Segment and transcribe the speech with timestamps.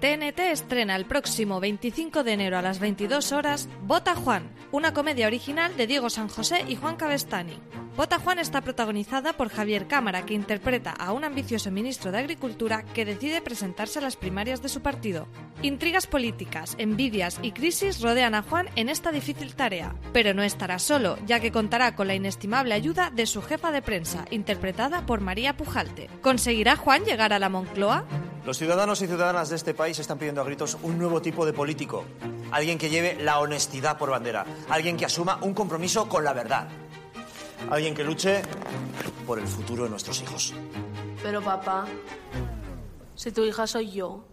[0.00, 5.26] TNT estrena el próximo 25 de enero a las 22 horas Bota Juan, una comedia
[5.26, 7.58] original de Diego San José y Juan Cabestani.
[7.96, 12.84] Bota Juan está protagonizada por Javier Cámara, que interpreta a un ambicioso ministro de Agricultura
[12.94, 15.26] que decide presentarse a las primarias de su partido.
[15.62, 20.78] Intrigas políticas, envidias y crisis rodean a Juan en esta difícil tarea, pero no estará
[20.78, 25.20] solo, ya que contará con la inestimable ayuda de su jefa de prensa, interpretada por
[25.20, 26.08] María Pujalte.
[26.22, 28.04] ¿Conseguirá Juan llegar a la Moncloa?
[28.48, 31.52] Los ciudadanos y ciudadanas de este país están pidiendo a gritos un nuevo tipo de
[31.52, 32.06] político.
[32.50, 34.46] Alguien que lleve la honestidad por bandera.
[34.70, 36.66] Alguien que asuma un compromiso con la verdad.
[37.70, 38.40] Alguien que luche
[39.26, 40.54] por el futuro de nuestros hijos.
[41.22, 41.84] Pero papá,
[43.16, 44.24] si tu hija soy yo.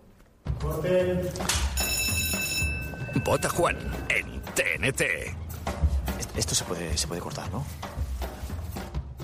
[3.25, 5.02] Vota Juan en TNT.
[6.38, 7.66] Esto se puede, se puede cortar, ¿no?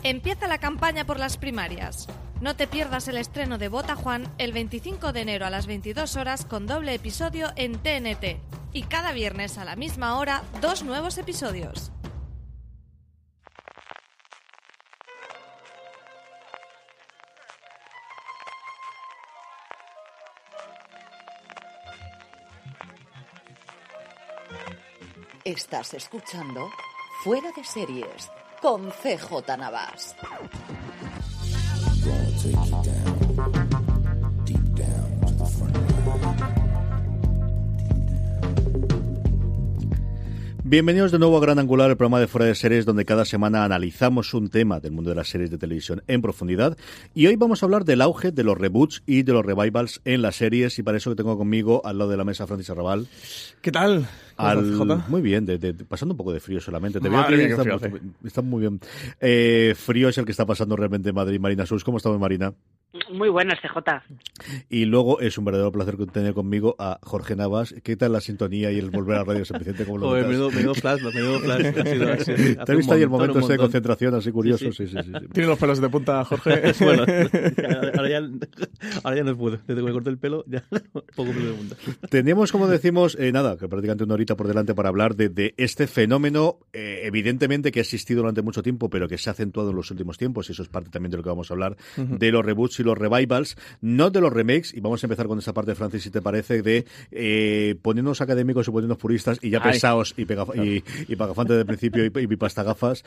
[0.04, 2.10] Empieza la campaña por las primarias.
[2.42, 6.16] No te pierdas el estreno de Bota Juan el 25 de enero a las 22
[6.16, 8.42] horas con doble episodio en TNT.
[8.74, 11.92] Y cada viernes a la misma hora, dos nuevos episodios.
[25.44, 26.72] Estás escuchando
[27.24, 30.16] Fuera de Series con CJ Navas.
[32.42, 33.31] take you down.
[40.72, 43.66] Bienvenidos de nuevo a Gran Angular, el programa de Fuera de Series, donde cada semana
[43.66, 46.78] analizamos un tema del mundo de las series de televisión en profundidad.
[47.14, 50.22] Y hoy vamos a hablar del auge de los reboots y de los revivals en
[50.22, 50.80] las series.
[50.80, 53.06] Y para eso que tengo conmigo al lado de la mesa Francis Arrabal.
[53.62, 54.08] ¿Qué tal?
[54.38, 54.64] Al-
[55.10, 57.02] muy bien, de- de- pasando un poco de frío solamente.
[57.02, 57.76] Te veo que frío
[58.24, 58.80] está muy bien.
[59.20, 61.84] Eh, frío es el que está pasando realmente en Madrid, Marina Sus.
[61.84, 62.54] ¿Cómo estamos, Marina?
[63.10, 63.78] Muy buenas, CJ.
[64.70, 67.74] Y luego es un verdadero placer tener conmigo a Jorge Navas.
[67.84, 69.86] ¿Qué tal la sintonía y el volver a Radio San Vicente?
[69.86, 71.66] ¿Cómo lo Joder, menudo, menudo flash, menudo flash.
[71.68, 72.36] Ha sido, ha sido-
[72.66, 74.72] ¿Te has visto ahí el momento ese de concentración así curioso?
[74.74, 75.04] Sí, sí, sí.
[75.04, 75.28] sí.
[75.32, 76.74] Tiene los pelos de punta, Jorge.
[76.82, 77.04] bueno,
[77.98, 78.30] ahora ya,
[79.04, 79.58] ahora ya no puedo.
[79.66, 80.62] Desde que me corté el pelo, ya
[81.16, 81.76] poco pelo de punta.
[82.10, 85.54] Tenemos, como decimos, eh, nada, que prácticamente una horita por delante para hablar de, de
[85.56, 89.70] este fenómeno, eh, evidentemente que ha existido durante mucho tiempo, pero que se ha acentuado
[89.70, 91.78] en los últimos tiempos, y eso es parte también de lo que vamos a hablar,
[91.96, 95.40] de los reboots y los revivals, no de los remakes, y vamos a empezar con
[95.40, 99.60] esa parte, Francis, si te parece, de eh, poniéndonos académicos y poniéndonos puristas, y ya
[99.64, 99.74] Ay.
[99.74, 103.04] pesados y, pega- y, y pagafantes de principio y, y pastagafas.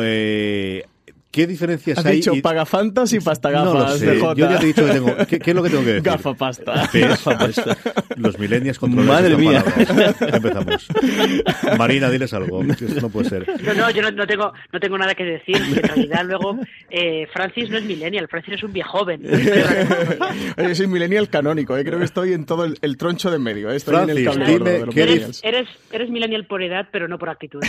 [0.00, 0.84] eh,
[1.36, 2.16] ¿Qué diferencias Has hay?
[2.16, 4.06] dicho y- pagafantas y pastagafas no lo sé.
[4.06, 5.16] de Yo ya te he dicho que tengo.
[5.28, 6.02] ¿Qué, qué es lo que tengo que decir?
[6.02, 6.88] Gafapasta.
[6.92, 7.20] ¿Ves?
[8.16, 9.62] Los millennials controlan Madre mía.
[10.20, 10.88] Empezamos.
[11.78, 12.62] Marina, diles algo.
[12.64, 13.46] Esto no puede ser.
[13.62, 15.56] No, no, yo no, no tengo no tengo nada que decir.
[15.56, 16.58] En realidad, luego,
[16.90, 19.22] eh, Francis no es millennial, Francis es un viejo joven.
[20.56, 21.84] Oye, soy millennial canónico, ¿eh?
[21.84, 23.70] creo que estoy en todo el, el troncho de en medio.
[23.70, 23.76] ¿eh?
[23.76, 25.02] Estoy en el Francis, dime gordo qué.
[25.02, 27.60] Eres, eres, eres millennial por edad, pero no por actitud.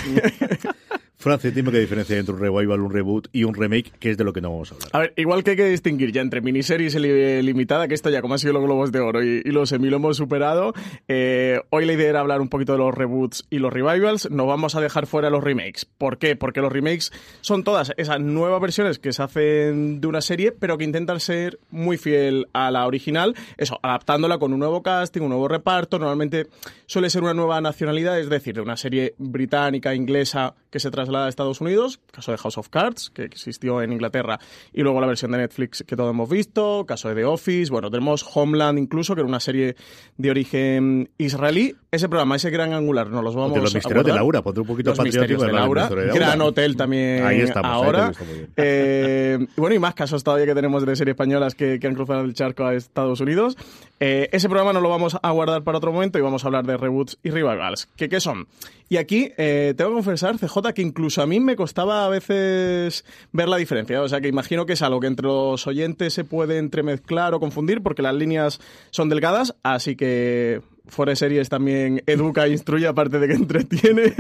[1.20, 4.18] Francis, dime qué diferencia hay entre un revival, un reboot y un remake, que es
[4.18, 4.90] de lo que no vamos a hablar.
[4.94, 8.35] A ver, igual que hay que distinguir ya entre miniseries limitada, que esto ya como
[8.35, 10.73] ha sido los Globos de Oro y, y los Emmy hemos superado,
[11.07, 14.45] eh, hoy la idea era hablar un poquito de los reboots y los revivals, no
[14.45, 15.85] vamos a dejar fuera los remakes.
[15.85, 16.35] ¿Por qué?
[16.35, 20.78] Porque los remakes son todas esas nuevas versiones que se hacen de una serie, pero
[20.78, 25.29] que intentan ser muy fiel a la original, eso, adaptándola con un nuevo casting, un
[25.29, 26.47] nuevo reparto, normalmente
[26.85, 31.25] suele ser una nueva nacionalidad, es decir, de una serie británica, inglesa, que se traslada
[31.25, 34.40] a Estados Unidos, caso de House of Cards, que existió en Inglaterra,
[34.74, 37.90] y luego la versión de Netflix que todos hemos visto, caso de The Office, bueno,
[37.90, 39.75] tenemos Homeland incluso, que era una serie
[40.18, 41.75] de origen israelí.
[41.89, 44.13] Ese programa, ese gran angular, nos los vamos De los a misterios de.
[44.13, 46.13] Laura, ponte un poquito Los misterios de la Laura, de Laura.
[46.13, 48.12] Gran Hotel también Ahí estamos, ahí ahora.
[48.19, 48.50] bien.
[48.57, 52.22] Eh, bueno, y más casos todavía que tenemos de series españolas que, que han cruzado
[52.22, 53.57] el charco a Estados Unidos.
[54.00, 56.66] Eh, ese programa no lo vamos a guardar para otro momento y vamos a hablar
[56.66, 57.88] de reboots y revivals.
[57.95, 58.48] ¿Qué, qué son?
[58.89, 63.04] Y aquí eh, tengo que confesar, CJ, que incluso a mí me costaba a veces
[63.34, 64.01] ver la diferencia.
[64.01, 67.39] O sea, que imagino que es algo que entre los oyentes se puede entremezclar o
[67.39, 68.60] confundir porque las líneas
[68.92, 69.56] son delgadas.
[69.63, 74.13] Así que fuera de series también educa e instruye, aparte de que entretiene.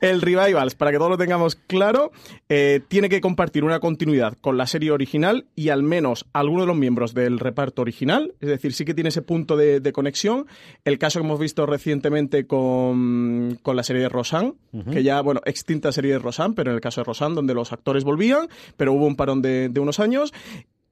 [0.00, 2.12] El Revivals, para que todos lo tengamos claro,
[2.48, 6.66] eh, tiene que compartir una continuidad con la serie original y al menos alguno de
[6.68, 8.34] los miembros del reparto original.
[8.40, 10.46] Es decir, sí que tiene ese punto de, conexión.
[10.84, 14.54] El caso que hemos visto recientemente con, la serie de Rosanne,
[14.90, 17.72] que ya, bueno, extinta serie de Rosanne, pero en el caso de Rosanne, donde los
[17.72, 20.32] actores volvían, pero hubo un parón de, de unos años.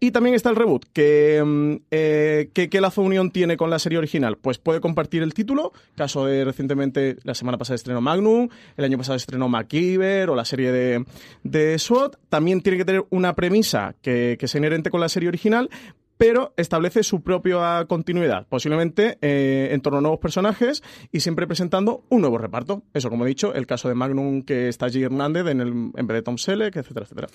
[0.05, 3.97] Y también está el reboot, que, mm, eh, ¿qué lazo unión tiene con la serie
[3.97, 4.37] original?
[4.37, 8.99] Pues puede compartir el título, caso de recientemente, la semana pasada estrenó Magnum, el año
[8.99, 11.07] pasado estrenó MacGyver o la serie de,
[11.43, 12.17] de SWAT.
[12.29, 15.71] También tiene que tener una premisa que, que sea inherente con la serie original,
[16.17, 20.83] pero establece su propia continuidad, posiblemente eh, en torno a nuevos personajes
[21.13, 22.83] y siempre presentando un nuevo reparto.
[22.93, 26.07] Eso, como he dicho, el caso de Magnum que está allí Hernández en, el, en
[26.07, 27.29] vez de Tom Selleck, etcétera, etcétera.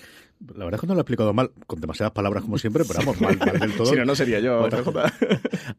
[0.54, 3.00] La verdad es que no lo he explicado mal, con demasiadas palabras como siempre, pero
[3.00, 3.86] vamos, mal, mal del todo.
[3.86, 4.68] si no, no sería yo.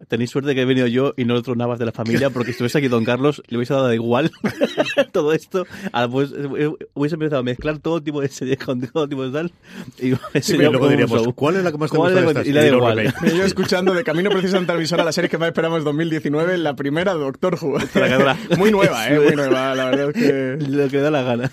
[0.07, 2.51] Tenéis suerte que he venido yo y no otros navas de la familia, porque si
[2.51, 4.31] estuviese aquí Don Carlos, le hubiese dado igual
[5.12, 5.65] todo esto.
[5.92, 9.31] Ah, pues, eh, hubiese empezado a mezclar todo tipo de series con todo tipo de
[9.31, 9.51] tal.
[10.00, 10.09] Y,
[10.56, 12.62] luego diríamos, ¿cuál es la que más te gusta Y la
[12.92, 13.14] igual.
[13.36, 16.76] Yo escuchando de camino precisamente al visor a la serie que más esperamos 2019, la
[16.76, 17.78] primera Doctor Who.
[18.58, 19.20] muy nueva, ¿eh?
[19.20, 20.66] Muy nueva, la verdad es que...
[20.68, 21.52] Lo que da la gana.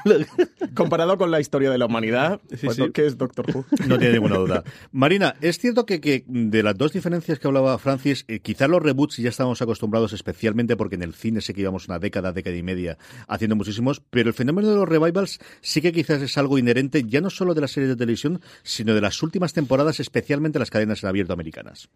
[0.75, 3.65] Comparado con la historia de la humanidad, pues, ¿qué es Doctor Who?
[3.87, 4.65] No tiene ninguna duda.
[4.93, 8.83] Marina, es cierto que, que de las dos diferencias que hablaba Francis, eh, quizás los
[8.83, 12.57] reboots ya estamos acostumbrados especialmente porque en el cine sé que íbamos una década, década
[12.57, 16.59] y media haciendo muchísimos, pero el fenómeno de los revivals sí que quizás es algo
[16.59, 20.59] inherente ya no solo de las series de televisión, sino de las últimas temporadas, especialmente
[20.59, 21.89] las cadenas en abierto americanas.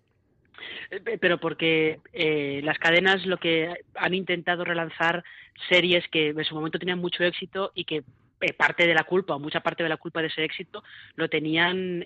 [0.91, 5.25] Eh, pero porque eh, las cadenas lo que han intentado relanzar
[5.69, 8.03] series que en su momento tenían mucho éxito y que
[8.41, 10.83] eh, parte de la culpa o mucha parte de la culpa de ese éxito
[11.15, 12.05] lo tenían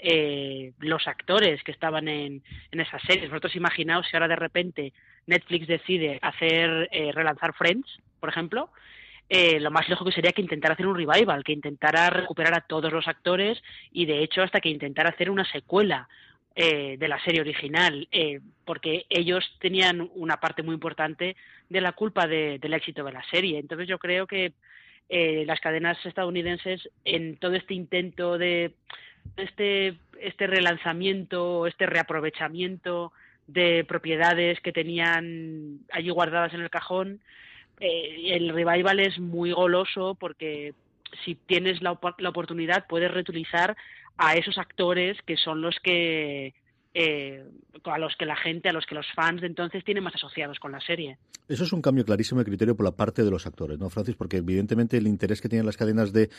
[0.79, 2.43] los actores que estaban en,
[2.73, 3.31] esas series.
[3.31, 4.93] Vosotros imaginaos si ahora de repente
[5.27, 8.71] Netflix decide hacer relanzar Friends, por ejemplo,
[9.31, 13.09] lo más lógico sería que intentara hacer un revival, que intentara recuperar a todos los
[13.09, 16.07] actores y de hecho hasta que intentara hacer una secuela
[16.59, 21.37] eh, de la serie original, eh, porque ellos tenían una parte muy importante
[21.69, 23.59] de la culpa del éxito de la serie.
[23.59, 24.55] Entonces yo creo que
[25.11, 28.73] eh, las cadenas estadounidenses en todo este intento de
[29.37, 33.13] este, este relanzamiento, este reaprovechamiento
[33.47, 37.21] de propiedades que tenían allí guardadas en el cajón,
[37.81, 40.73] el revival es muy goloso porque
[41.25, 43.77] si tienes la, la oportunidad puedes reutilizar
[44.17, 46.55] a esos actores que son los que
[46.95, 47.45] eh,
[47.85, 50.59] a los que la gente, a los que los fans de entonces tienen más asociados
[50.59, 51.19] con la serie.
[51.47, 54.17] Eso es un cambio clarísimo de criterio por la parte de los actores, ¿no, Francis?
[54.17, 56.31] Porque evidentemente el interés que tienen las cadenas de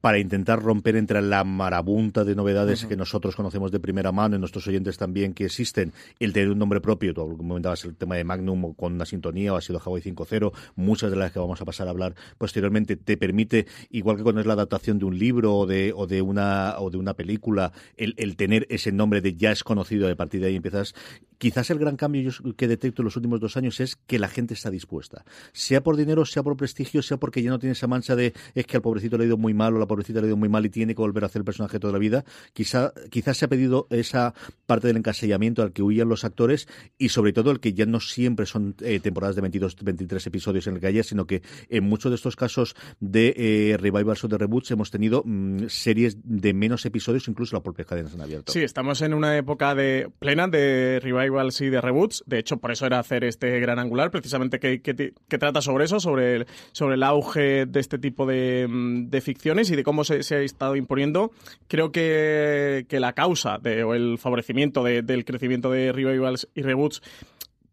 [0.00, 4.38] para intentar romper entre la marabunta de novedades que nosotros conocemos de primera mano y
[4.38, 8.24] nuestros oyentes también que existen, el tener un nombre propio, tú comentabas el tema de
[8.24, 11.64] Magnum con una sintonía o ha sido Hawaii 5.0, muchas de las que vamos a
[11.64, 15.54] pasar a hablar posteriormente te permite, igual que cuando es la adaptación de un libro
[15.54, 19.34] o de, o de una o de una película, el, el tener ese nombre de
[19.34, 20.94] ya es conocido, de partir de ahí empiezas.
[21.38, 24.54] Quizás el gran cambio que detecto en los últimos dos años es que la gente
[24.54, 28.16] está dispuesta, sea por dinero, sea por prestigio, sea porque ya no tiene esa mancha
[28.16, 30.28] de es que al pobrecito le ha ido muy mal o la pobrecita le ha
[30.28, 32.24] ido muy mal y tiene que volver a hacer el personaje toda la vida.
[32.52, 34.34] Quizá, quizás se ha pedido esa
[34.66, 36.66] parte del encasillamiento al que huían los actores
[36.98, 40.66] y sobre todo el que ya no siempre son eh, temporadas de 22, 23 episodios
[40.66, 44.28] en el que haya, sino que en muchos de estos casos de eh, revivals o
[44.28, 48.52] de reboots hemos tenido mm, series de menos episodios, incluso las propias cadenas en abierto.
[48.52, 51.27] Sí, estamos en una época de plena de revivals
[51.60, 52.24] y de reboots.
[52.26, 56.00] De hecho, por eso era hacer este gran angular, precisamente que, que, trata sobre eso,
[56.00, 60.04] sobre el, sobre el auge de este tipo de, mm, de ficciones y de cómo
[60.04, 61.30] se, ha estado imponiendo,
[61.68, 67.00] creo que, la causa de, o el favorecimiento del crecimiento de revivals y reboots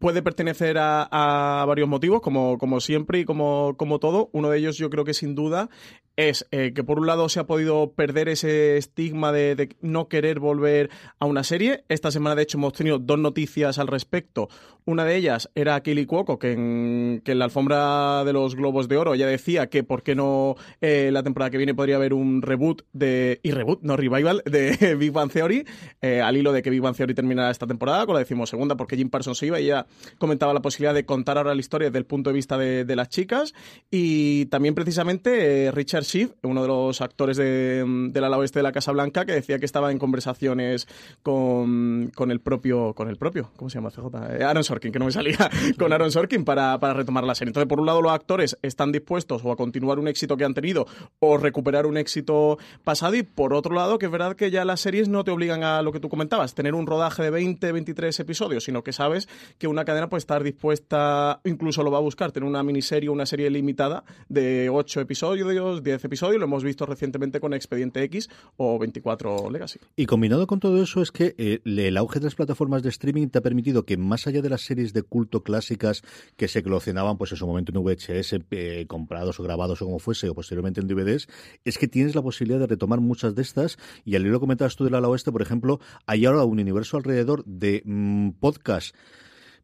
[0.05, 4.29] puede pertenecer a, varios motivos, como, como siempre y como, como todo.
[4.33, 5.67] Uno de ellos yo creo que sin duda
[6.15, 10.39] es eh, que por un lado se ha podido perder ese estigma de, no querer
[10.39, 11.85] volver a una serie.
[11.89, 14.47] Esta semana, de hecho, hemos tenido dos noticias al respecto.
[14.87, 18.87] Una de ellas era Kelly Cuoco, que en, que en la alfombra de los Globos
[18.87, 22.13] de Oro ya decía que por qué no eh, la temporada que viene podría haber
[22.13, 23.39] un reboot de...
[23.41, 25.65] y reboot, no revival, de Big Bang Theory,
[26.03, 28.95] eh, al hilo de que Big Bang Theory terminara esta temporada con la decimosegunda porque
[28.95, 29.87] Jim Parsons se iba y ella
[30.19, 33.09] comentaba la posibilidad de contar ahora la historia desde el punto de vista de, las
[33.09, 33.55] chicas.
[33.89, 38.71] Y también precisamente Richard Schiff, uno de los actores de, del ala oeste de la
[38.71, 40.87] Casa Blanca, que decía que estaba en conversaciones
[41.23, 44.37] con, con el propio, con el propio, ¿cómo se llama CJ?
[44.39, 47.50] Eh, Aaron Que no me salía, con Aaron Sorkin para, para retomar la serie.
[47.50, 50.53] Entonces, por un lado, los actores están dispuestos o a continuar un éxito que han
[50.53, 50.86] tenido
[51.20, 54.82] o recuperar un éxito pasado y por otro lado, que es verdad que ya las
[54.82, 58.20] series no te obligan a lo que tú comentabas, tener un rodaje de 20, 23
[58.20, 59.27] episodios, sino que sabes
[59.58, 63.25] que una cadena puede estar dispuesta, incluso lo va a buscar, tener una miniserie, una
[63.25, 68.77] serie limitada de 8 episodios, 10 episodios, lo hemos visto recientemente con Expediente X o
[68.79, 69.79] 24 Legacy.
[69.96, 73.27] Y combinado con todo eso es que eh, el auge de las plataformas de streaming
[73.27, 76.03] te ha permitido que más allá de las series de culto clásicas
[76.36, 80.00] que se clocenaban pues en su momento en VHS, eh, comprados o grabados o como
[80.00, 81.27] fuese, o posteriormente en DVDs,
[81.63, 83.77] es que tienes la posibilidad de retomar muchas de estas.
[84.03, 87.45] Y al lo comentabas tú del ala oeste, por ejemplo, hay ahora un universo alrededor
[87.45, 88.93] de mm, podcasts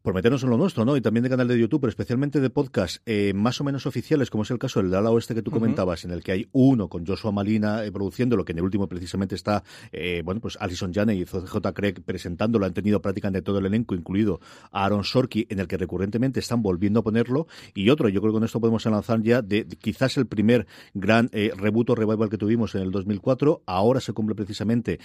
[0.02, 0.98] por meternos en lo nuestro, ¿no?
[0.98, 4.30] Y también de canal de YouTube, pero especialmente de podcast eh, más o menos oficiales,
[4.30, 6.90] como es el caso del ala oeste que tú comentabas, en el que hay uno
[6.90, 10.58] con Joshua Malina eh, produciendo, lo que en el último precisamente está, eh, bueno, pues
[10.60, 11.74] Alison Janney y J.
[11.74, 14.40] Craig presentándolo, han tenido prácticamente todo el elenco, incluido
[14.72, 18.34] a Aaron Sorky, en el que recurrentemente están volviendo a ponerlo, y otro, yo creo
[18.34, 22.38] que con esto podemos lanzar ya de, quizás el primer gran reboot o revival que
[22.38, 25.00] tuvimos en el 2004, ahora se cumple precisamente,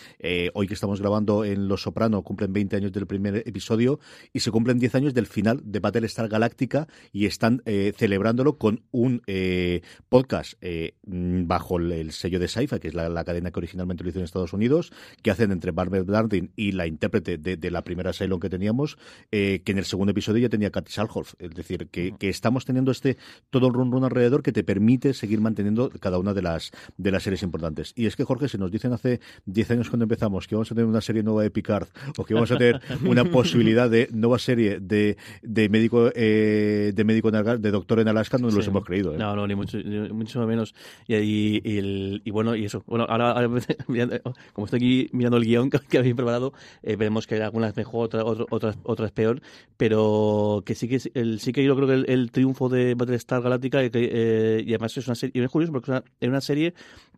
[0.55, 4.01] hoy que estamos grabando en Los Soprano, cumplen 20 años del primer episodio,
[4.33, 9.23] y se cumplen años del final de Battlestar Galáctica y están eh, celebrándolo con un
[9.27, 14.11] eh, podcast eh, bajo el, sello de Saifa, que es la, cadena que originalmente lo
[14.11, 18.13] hizo en Estados Unidos, que hacen entre Barbara Darden y la intérprete de, la primera
[18.13, 18.97] Cylon que teníamos,
[19.31, 21.35] que en el segundo episodio ya tenía Katy Salhoff.
[21.39, 23.17] Es decir, que, estamos teniendo este
[23.51, 27.11] todo el run run alrededor que te permite seguir manteniendo cada una de las, de
[27.11, 27.93] las series importantes.
[27.97, 30.75] Y es que, Jorge, si nos dicen hace 10 años cuando empezamos que vamos a
[30.75, 34.39] tener una serie nueva de Picard o que vamos a tener una posibilidad de nueva
[34.39, 39.15] serie de, de médico eh, de médico de doctor en Alaska no los hemos creído.
[39.15, 39.19] ¿eh?
[39.19, 39.79] No, no, ni mucho,
[40.13, 40.75] mucho menos.
[41.07, 42.83] Y, y, y, bueno, y eso.
[42.87, 43.35] Bueno, ahora,
[44.53, 46.53] como estoy aquí mirando el guion que, habéis preparado,
[46.83, 49.41] eh, veremos que algunas mejor, otras, otras, otras peor,
[49.77, 53.85] pero que sí que el, sí que yo creo que el, triunfo de Battlestar Galáctica
[53.85, 56.75] y, que, y además es una serie, y es curioso porque es una, serie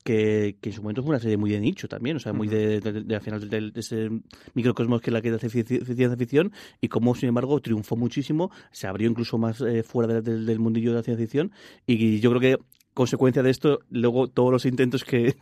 [0.08, 2.48] que, que, en su momento fue una serie muy de nicho también, o sea, muy
[2.48, 4.08] de, de, al final de, ese
[4.54, 6.50] microcosmos que la que hace ciencia ficción
[6.80, 10.96] y como sin embargo triunfó muchísimo, se abrió incluso más eh, fuera del mundillo de
[10.96, 11.52] la ciencia ficción
[11.86, 15.36] y yo creo que consecuencia de esto, luego todos los intentos que,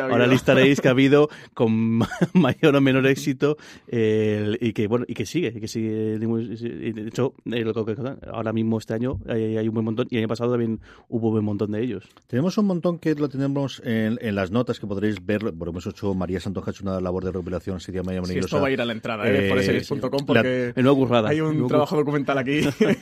[0.00, 1.98] ahora, listaréis que ha habido con
[2.32, 3.56] mayor o menor éxito
[3.90, 7.64] y que bueno y que sigue, y que sigue de hecho eh,
[8.32, 11.32] ahora mismo este año hay, un buen montón y el año pasado también hubo un
[11.34, 12.04] buen montón de ellos.
[12.28, 16.14] Tenemos un montón que lo tenemos en, las notas que podréis ver, por hemos hecho
[16.14, 18.80] María Santoja ha hecho una labor de revelación, sería María sí, esto va a ir
[18.80, 22.60] a la entrada, eh, por series.com porque hay un trabajo documental aquí.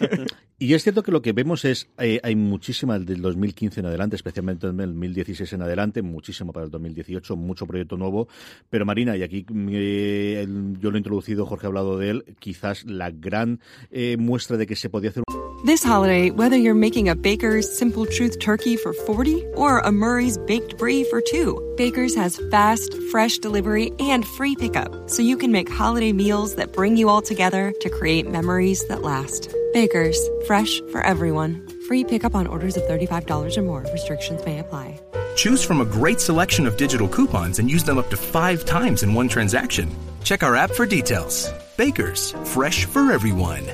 [0.58, 4.16] y es cierto que lo que vemos es, eh, hay muchísima del 2015 en adelante,
[4.16, 8.28] especialmente en el 2016 en adelante, muchísimo para el 2018, mucho proyecto nuevo.
[8.70, 10.46] Pero Marina, y aquí eh,
[10.80, 14.66] yo lo he introducido, Jorge ha hablado de él, quizás la gran eh, muestra de
[14.66, 15.24] que se podía hacer.
[15.64, 20.36] This holiday, whether you're making a Baker's Simple Truth turkey for 40 or a Murray's
[20.36, 25.52] baked brie for two, Baker's has fast, fresh delivery and free pickup, so you can
[25.52, 29.54] make holiday meals that bring you all together to create memories that last.
[29.72, 31.73] Baker's, fresh for everyone.
[31.88, 33.84] Free pickup on orders of $35 or more.
[33.92, 35.00] Restrictions may apply.
[35.36, 39.02] Choose from a great selection of digital coupons and use them up to five times
[39.02, 39.90] in one transaction.
[40.22, 41.50] Check our app for details.
[41.76, 43.64] Baker's, fresh for everyone.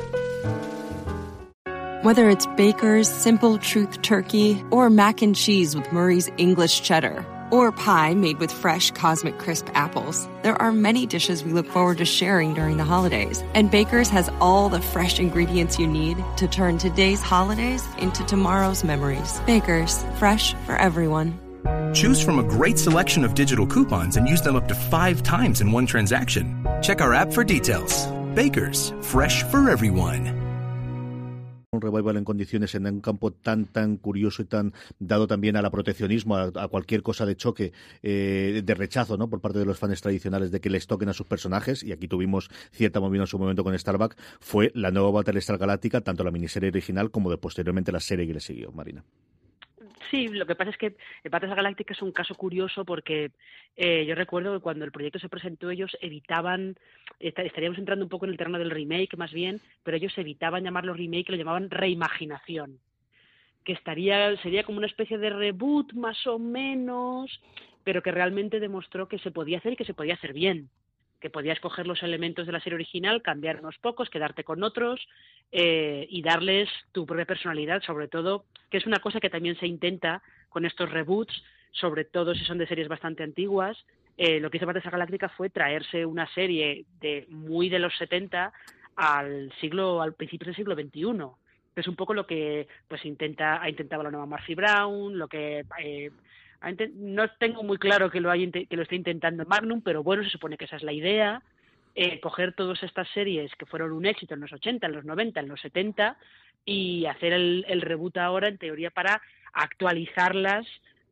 [2.02, 7.72] Whether it's Baker's Simple Truth Turkey or mac and cheese with Murray's English Cheddar or
[7.72, 10.28] pie made with fresh Cosmic Crisp apples.
[10.42, 14.30] There are many dishes we look forward to sharing during the holidays, and Baker's has
[14.40, 19.40] all the fresh ingredients you need to turn today's holidays into tomorrow's memories.
[19.46, 21.38] Baker's, fresh for everyone.
[21.92, 25.60] Choose from a great selection of digital coupons and use them up to five times
[25.60, 26.66] in one transaction.
[26.82, 28.06] Check our app for details.
[28.34, 30.39] Baker's, fresh for everyone.
[31.72, 35.62] Un revival en condiciones en un campo tan tan curioso y tan dado también a
[35.62, 37.72] la proteccionismo, a, cualquier cosa de choque,
[38.02, 39.30] eh, de rechazo ¿no?
[39.30, 42.08] por parte de los fans tradicionales de que les toquen a sus personajes, y aquí
[42.08, 46.32] tuvimos cierta movida en su momento con Starbuck, fue la nueva Battlestar Galáctica, tanto la
[46.32, 49.04] miniserie original como de posteriormente la serie que le siguió, Marina.
[50.10, 50.96] Sí, lo que pasa es que
[51.30, 53.30] Battlestar Galáctica es un caso curioso porque
[53.76, 56.76] eh, yo recuerdo que cuando el proyecto se presentó ellos evitaban,
[57.20, 60.94] estaríamos entrando un poco en el terreno del remake más bien, pero ellos evitaban llamarlo
[60.94, 62.80] remake, lo llamaban reimaginación,
[63.64, 67.40] que estaría sería como una especie de reboot más o menos,
[67.84, 70.70] pero que realmente demostró que se podía hacer y que se podía hacer bien
[71.20, 75.06] que podías coger los elementos de la serie original, cambiar unos pocos, quedarte con otros
[75.52, 79.66] eh, y darles tu propia personalidad, sobre todo, que es una cosa que también se
[79.66, 83.76] intenta con estos reboots, sobre todo si son de series bastante antiguas.
[84.16, 88.52] Eh, lo que hizo Battlestar Galáctica fue traerse una serie de muy de los 70
[88.96, 91.36] al siglo, al principio del siglo XXI.
[91.74, 95.28] Que es un poco lo que pues intenta, ha intentado la nueva Marcy Brown, lo
[95.28, 96.10] que eh,
[96.94, 100.30] no tengo muy claro que lo, haya, que lo esté intentando Magnum, pero bueno, se
[100.30, 101.42] supone que esa es la idea.
[101.94, 105.40] Eh, coger todas estas series que fueron un éxito en los 80, en los 90,
[105.40, 106.16] en los 70
[106.64, 109.20] y hacer el, el reboot ahora, en teoría, para
[109.52, 110.66] actualizarlas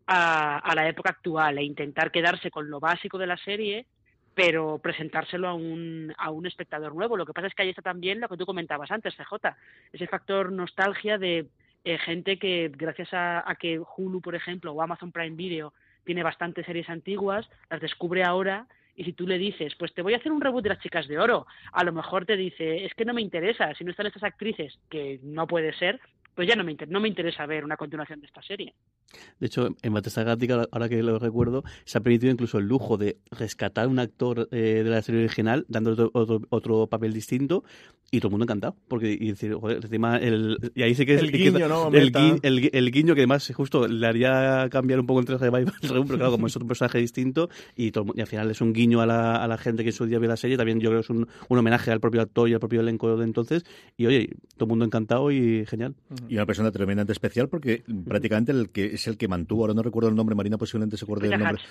[0.07, 3.87] a, a, la época actual e intentar quedarse con lo básico de la serie,
[4.35, 7.17] pero presentárselo a un, a un espectador nuevo.
[7.17, 9.57] Lo que pasa es que ahí está también lo que tú comentabas antes, CJ,
[9.93, 11.49] ese factor nostalgia de
[11.85, 15.73] eh, gente que gracias a, a, que Hulu, por ejemplo, o Amazon Prime Video
[16.05, 18.67] tiene bastantes series antiguas, las descubre ahora
[18.99, 21.07] y si tú le dices, pues te voy a hacer un reboot de las chicas
[21.07, 24.07] de oro, a lo mejor te dice, es que no me interesa, si no están
[24.07, 26.01] estas actrices, que no puede ser,
[26.35, 28.75] pues ya no me, no me interesa ver una continuación de esta serie.
[29.41, 32.97] De hecho, en Battlestar Galáctica, ahora que lo recuerdo, se ha permitido incluso el lujo
[32.97, 37.13] de rescatar a un actor eh, de la serie original, dando otro, otro, otro, papel
[37.13, 37.65] distinto,
[38.11, 38.77] y todo el mundo encantado.
[38.89, 41.89] Porque, y, decir, joder, encima, el, y ahí sí que es el guiño, que, ¿no?
[41.93, 45.45] El, gui, el, el, guiño que además justo le haría cambiar un poco el traje
[45.45, 48.61] de Bible, pero claro, como es otro personaje distinto, y, todo, y al final es
[48.61, 50.81] un guiño a la, a la gente que en su día vio la serie, también
[50.81, 53.25] yo creo que es un, un homenaje al propio actor y al propio elenco de
[53.25, 53.65] entonces,
[53.97, 55.95] y oye, todo el mundo encantado y genial.
[56.29, 59.83] Y una persona tremendamente especial porque prácticamente el que es el que mantuvo, ahora no
[59.83, 61.63] recuerdo el nombre, Marina posiblemente se acuerde del nombre,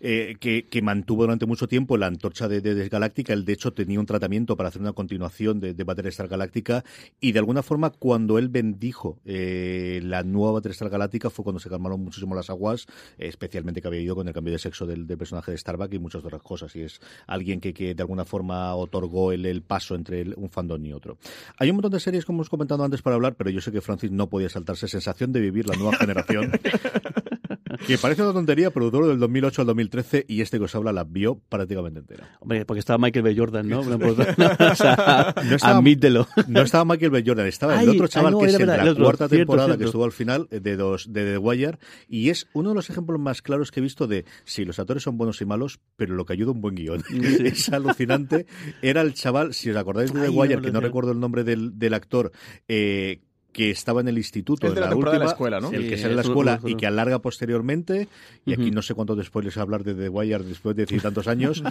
[0.00, 3.32] eh, que, que, mantuvo durante mucho tiempo la antorcha de, de, de, Galáctica.
[3.32, 6.84] Él, de hecho, tenía un tratamiento para hacer una continuación de, de Battlestar Galáctica
[7.20, 11.68] y, de alguna forma, cuando él bendijo eh, la nueva Battlestar Galáctica fue cuando se
[11.68, 12.86] calmaron muchísimo las aguas,
[13.18, 15.98] especialmente que había ido con el cambio de sexo del, del, personaje de Starbuck y
[15.98, 16.74] muchas otras cosas.
[16.76, 20.48] Y es alguien que, que de alguna forma otorgó el, el paso entre el, un
[20.48, 21.18] fandom y otro.
[21.58, 23.80] Hay un montón de series, como hemos comentado antes, para hablar, pero yo sé que
[23.80, 26.52] Francis no podía saltarse sensación de vivir la nueva generación.
[27.86, 30.92] que parece una tontería, pero duró del 2008 al 2013 y este que os habla
[30.92, 32.36] la vio prácticamente entera.
[32.40, 33.36] Hombre, porque estaba Michael B.
[33.36, 33.80] Jordan, ¿no?
[33.80, 36.26] o sea, no estaba, admítelo.
[36.46, 37.22] No estaba Michael B.
[37.26, 39.36] Jordan, estaba ay, el otro chaval ay, no, que es verdad, en la cuarta cierto,
[39.36, 39.78] temporada cierto.
[39.78, 43.20] que estuvo al final de, dos, de The Wire y es uno de los ejemplos
[43.20, 46.14] más claros que he visto de si sí, los actores son buenos y malos, pero
[46.14, 47.02] lo que ayuda un buen guion.
[47.08, 47.20] Sí.
[47.44, 48.46] es alucinante.
[48.82, 51.44] Era el chaval, si os acordáis de The Wire, no que no recuerdo el nombre
[51.44, 52.32] del, del actor,
[52.66, 53.20] eh,
[53.52, 55.70] que estaba en el instituto el de la, la última, de la escuela, ¿no?
[55.72, 58.08] el que sale de la escuela y que alarga posteriormente,
[58.44, 58.74] y aquí uh -huh.
[58.74, 61.62] no sé cuánto después les hablar de The Wire después de tantos años.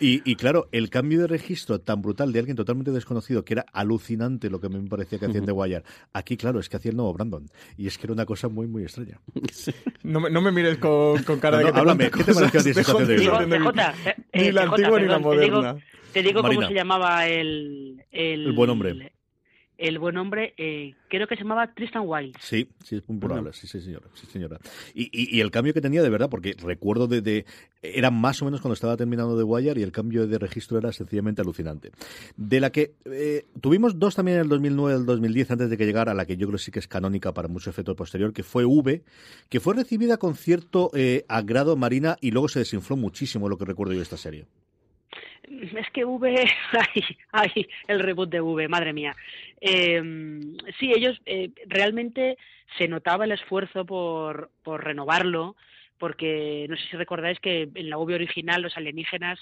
[0.00, 3.66] Y, y, claro, el cambio de registro tan brutal de alguien totalmente desconocido, que era
[3.72, 6.90] alucinante lo que me parecía que hacía en The Wire, aquí, claro, es que hacía
[6.90, 7.48] el nuevo Brandon.
[7.76, 9.20] Y es que era una cosa muy, muy extraña.
[10.02, 12.34] No, me, no me mires con, con cara no, de no, que háblame, ¿qué te
[12.34, 15.42] pareció a ti esa situación de eh, Ni la antigua ni la moderna.
[15.42, 15.80] Te digo,
[16.12, 16.60] te digo Marina.
[16.60, 18.04] cómo se llamaba el...
[18.10, 19.13] El, el buen hombre
[19.76, 22.38] el buen hombre, eh, creo que se llamaba Tristan Wilde.
[22.40, 23.02] Sí, sí, es
[23.56, 24.06] sí, sí, señora.
[24.14, 24.58] Sí, señora.
[24.94, 27.44] Y, y, y, el cambio que tenía de verdad, porque recuerdo de, de,
[27.82, 30.92] Era más o menos cuando estaba terminando The Wire y el cambio de registro era
[30.92, 31.90] sencillamente alucinante.
[32.36, 35.76] De la que eh, tuvimos dos también en el 2009 y el 2010, antes de
[35.76, 38.32] que llegara a la que yo creo sí que es canónica para mucho efecto posterior,
[38.32, 39.02] que fue V,
[39.48, 43.64] que fue recibida con cierto eh, agrado marina y luego se desinfló muchísimo lo que
[43.64, 44.46] recuerdo yo de esta serie
[45.48, 49.14] es que V, ay, ay, el reboot de V, madre mía.
[49.60, 50.02] Eh,
[50.78, 52.36] sí, ellos eh, realmente
[52.78, 55.56] se notaba el esfuerzo por, por renovarlo,
[55.98, 59.38] porque no sé si recordáis que en la V original los alienígenas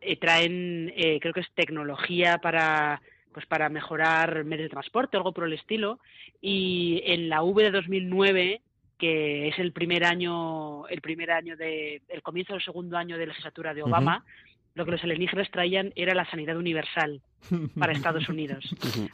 [0.00, 3.00] eh, traen, eh, creo que es tecnología para
[3.32, 5.98] pues para mejorar medios de transporte algo por el estilo
[6.40, 8.60] y en la V de 2009
[8.96, 13.26] que es el primer año el primer año de el comienzo del segundo año de
[13.26, 17.20] legislatura de Obama uh -huh lo que los alienígenas traían era la sanidad universal
[17.78, 18.64] para Estados Unidos.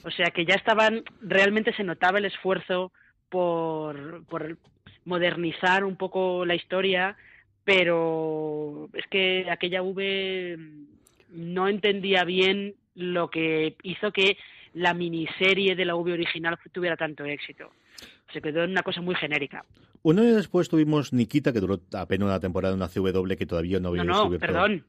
[0.05, 2.92] O sea que ya estaban, realmente se notaba el esfuerzo
[3.29, 4.59] por, por
[5.05, 7.16] modernizar un poco la historia,
[7.64, 10.59] pero es que aquella V
[11.31, 14.37] no entendía bien lo que hizo que
[14.75, 17.70] la miniserie de la V original tuviera tanto éxito.
[18.33, 19.64] Se quedó en una cosa muy genérica.
[20.03, 23.81] Un año después tuvimos Nikita, que duró apenas una temporada en una CW que todavía
[23.81, 24.85] no había no, no, perdón.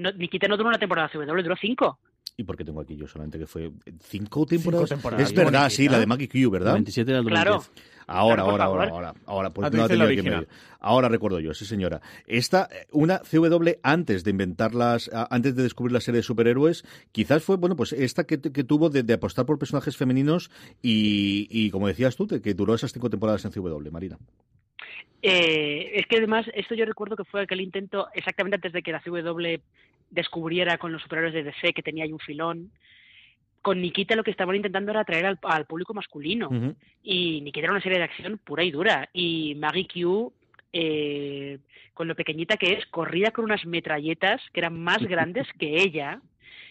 [0.00, 1.98] No, Nikita no duró una temporada CW, duró cinco.
[2.36, 4.88] ¿Y por qué tengo aquí yo solamente que fue cinco temporadas?
[4.88, 5.28] Cinco temporadas.
[5.28, 6.72] Es verdad, sí, la de Maggie Q, ¿verdad?
[6.72, 7.62] 27 del Claro.
[8.06, 10.46] Ahora, ahora, ahora, ahora, ahora, pues no la aquí medio.
[10.80, 12.00] Ahora recuerdo yo, sí señora.
[12.26, 17.56] Esta, una CW antes de inventarlas, antes de descubrir la serie de superhéroes, quizás fue,
[17.56, 20.50] bueno, pues esta que, que tuvo de, de, apostar por personajes femeninos
[20.82, 24.18] y, y como decías tú, que duró esas cinco temporadas en CW, Marina.
[25.22, 28.92] Eh, es que además, esto yo recuerdo que fue aquel intento exactamente antes de que
[28.92, 29.60] la CW
[30.10, 32.70] descubriera con los superhéroes de DC que tenía ahí un filón.
[33.62, 36.48] Con Nikita lo que estaban intentando era atraer al, al público masculino.
[36.48, 36.74] Uh -huh.
[37.02, 39.08] Y Nikita era una serie de acción pura y dura.
[39.12, 40.32] Y Maggie Q,
[40.72, 41.58] eh,
[41.92, 46.20] con lo pequeñita que es, corría con unas metralletas que eran más grandes que ella.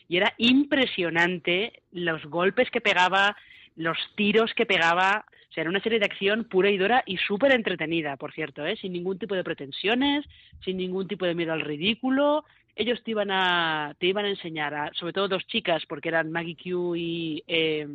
[0.08, 3.38] y era impresionante los golpes que pegaba,
[3.76, 5.26] los tiros que pegaba.
[5.50, 8.66] O sea, era una serie de acción pura y dura y súper entretenida, por cierto,
[8.66, 8.78] ¿eh?
[8.78, 10.26] sin ningún tipo de pretensiones,
[10.64, 12.46] sin ningún tipo de miedo al ridículo.
[12.76, 16.32] Ellos te iban a, te iban a enseñar, a, sobre todo dos chicas, porque eran
[16.32, 17.88] Maggie Q y eh,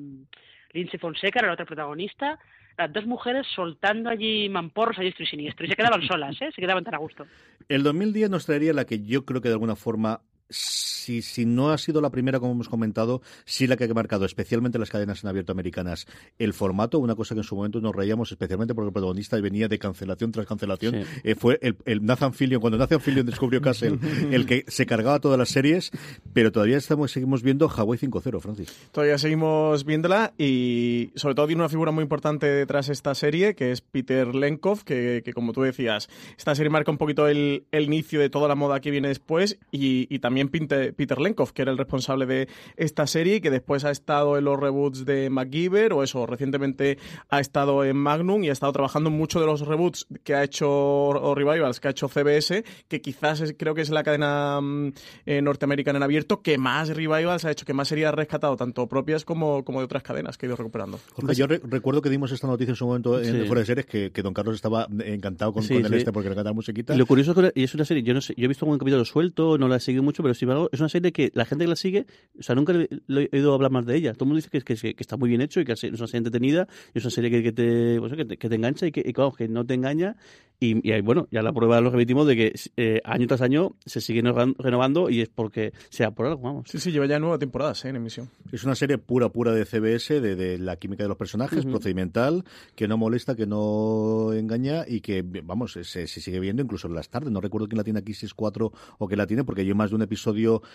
[0.73, 2.40] Lindsay Fonseca, era la otra protagonista,
[2.77, 6.51] las dos mujeres soltando allí mamporros a diestro y siniestro, y se quedaban solas, ¿eh?
[6.53, 7.25] se quedaban tan a gusto.
[7.69, 11.70] El 2010 nos traería la que yo creo que de alguna forma si, si no
[11.70, 15.22] ha sido la primera, como hemos comentado, sí la que ha marcado, especialmente las cadenas
[15.24, 16.07] en abierto americanas,
[16.38, 19.68] el formato, una cosa que en su momento nos reíamos, especialmente porque el protagonista venía
[19.68, 21.02] de cancelación tras cancelación, Sí.
[21.24, 23.98] eh, fue el, el Nathan Fillion, cuando Nathan Fillion descubrió Castle,
[24.30, 25.90] el que se cargaba todas las series,
[26.33, 28.72] pero todavía estamos seguimos viendo Hawaii 5-0, Francis.
[28.92, 33.54] Todavía seguimos viéndola y sobre todo tiene una figura muy importante detrás de esta serie,
[33.54, 37.64] que es Peter Lenkov, que, que como tú decías, esta serie marca un poquito el,
[37.72, 41.53] el inicio de toda la moda que viene después y, y también Pinte- Peter Lenkov,
[41.53, 45.31] que era el responsable de esta serie, que después ha estado en los reboots de
[45.31, 49.47] MacGyver o eso, recientemente ha estado en Magnum y ha estado trabajando en muchos de
[49.47, 53.75] los reboots que ha hecho o revivals que ha hecho CBS, que quizás es- creo
[53.75, 54.92] que es la cadena mm,
[55.27, 59.25] eh, norteamericana en abierto que más revivals ha hecho, que más sería rescatado, tanto propias
[59.25, 60.99] como, como de otras cadenas que ha ido recuperando.
[61.12, 63.47] Jorge, yo re- recuerdo que dimos esta noticia en su momento en Sí.
[63.47, 65.97] Fuera de Series, que, que Don Carlos estaba encantado con, Sí, con el sí.
[65.99, 66.94] este porque le encanta la musiquita.
[66.94, 68.64] Y lo curioso es que y es una serie, yo no sé, yo he visto
[68.64, 71.31] algún capítulo suelto, no la he seguido mucho, pero sin embargo, es una serie que
[71.35, 72.07] la gente que la sigue,
[72.39, 74.13] o sea, nunca le- le he oído hablar más de ella.
[74.15, 76.07] Todo el mundo dice que, que, que está muy bien hecho y que es una
[76.07, 78.87] serie entretenida, y es una serie que, que te, pues, que, te, que te engancha
[78.87, 80.17] y que, y, vamos, que no te engaña.
[80.61, 84.01] Y, y, bueno, ya la prueba lo repetimos de que eh, año tras año se
[84.01, 86.69] sigue renovan- renovando y es porque sea por algo, vamos.
[86.71, 88.31] Sí, sí, lleva ya nueve temporadas eh, en emisión.
[88.53, 91.71] Es una serie pura, pura de CBS, de, de la química de los personajes, Ujú.
[91.73, 92.45] procedimental,
[92.77, 96.95] que no molesta, que no engaña y que, vamos, se, se sigue viendo incluso en
[96.95, 97.31] las tardes.
[97.33, 99.75] No recuerdo quién la tiene aquí, si es 4 o quién la tiene, porque yo
[99.75, 100.13] más de un episodio,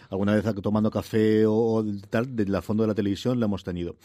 [0.09, 3.63] alguna vez tomando café o, o tal, de la fondo de la televisión, la hemos
[3.63, 3.95] tenido.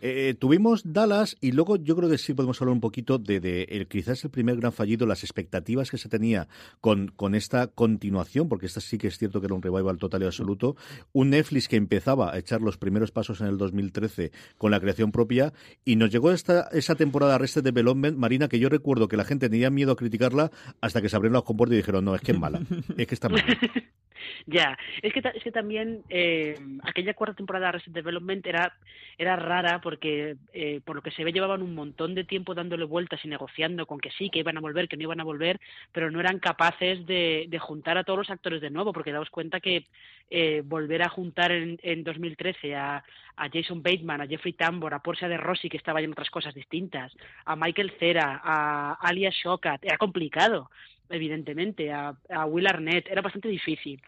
[0.00, 3.62] Eh, tuvimos Dallas y luego yo creo que sí podemos hablar un poquito de, de
[3.64, 6.48] el, quizás el primer gran fallido, las expectativas que se tenía
[6.80, 10.22] con, con esta continuación, porque esta sí que es cierto que era un revival total
[10.22, 10.76] y absoluto.
[11.12, 15.12] Un Netflix que empezaba a echar los primeros pasos en el 2013 con la creación
[15.12, 15.52] propia
[15.84, 19.48] y nos llegó esta, esa temporada Arrested Development, Marina, que yo recuerdo que la gente
[19.48, 20.50] tenía miedo a criticarla
[20.80, 22.60] hasta que se abrieron las compuertas y dijeron, no, es que es mala,
[22.96, 23.44] es que está mala.
[24.46, 28.74] Ya, es que, es que también eh, aquella cuarta temporada de Reset Development era,
[29.18, 32.84] era rara porque, eh, por lo que se ve, llevaban un montón de tiempo dándole
[32.84, 35.60] vueltas y negociando con que sí, que iban a volver, que no iban a volver,
[35.92, 39.30] pero no eran capaces de, de juntar a todos los actores de nuevo, porque daos
[39.30, 39.86] cuenta que
[40.30, 43.04] eh, volver a juntar en, en 2013 a,
[43.36, 46.54] a Jason Bateman, a Jeffrey Tambor, a Portia de Rossi, que estaba en otras cosas
[46.54, 47.12] distintas,
[47.44, 50.70] a Michael Cera, a Alia Shawkat, era complicado
[51.12, 54.02] evidentemente, a, a Will Arnett, era bastante difícil.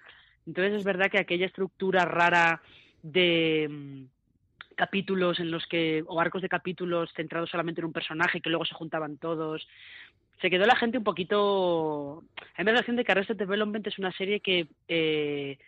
[0.46, 2.60] Entonces es verdad que aquella estructura rara
[3.02, 4.04] de mm,
[4.74, 8.64] capítulos en los que, o arcos de capítulos centrados solamente en un personaje que luego
[8.64, 9.66] se juntaban todos,
[10.40, 12.24] se quedó la gente un poquito...
[12.58, 15.58] Me da la de que Arrested Development es una serie que eh,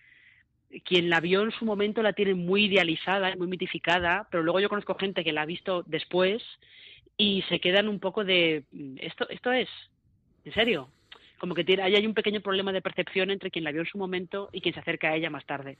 [0.84, 4.68] quien la vio en su momento la tiene muy idealizada, muy mitificada, pero luego yo
[4.68, 6.42] conozco gente que la ha visto después
[7.16, 8.64] y se quedan un poco de...
[8.72, 9.68] "Mm, ¿Esto, esto es?
[10.44, 10.88] ¿En serio?
[11.38, 13.86] Como que tiene, ahí hay un pequeño problema de percepción entre quien la vio en
[13.86, 15.76] su momento y quien se acerca a ella más tarde.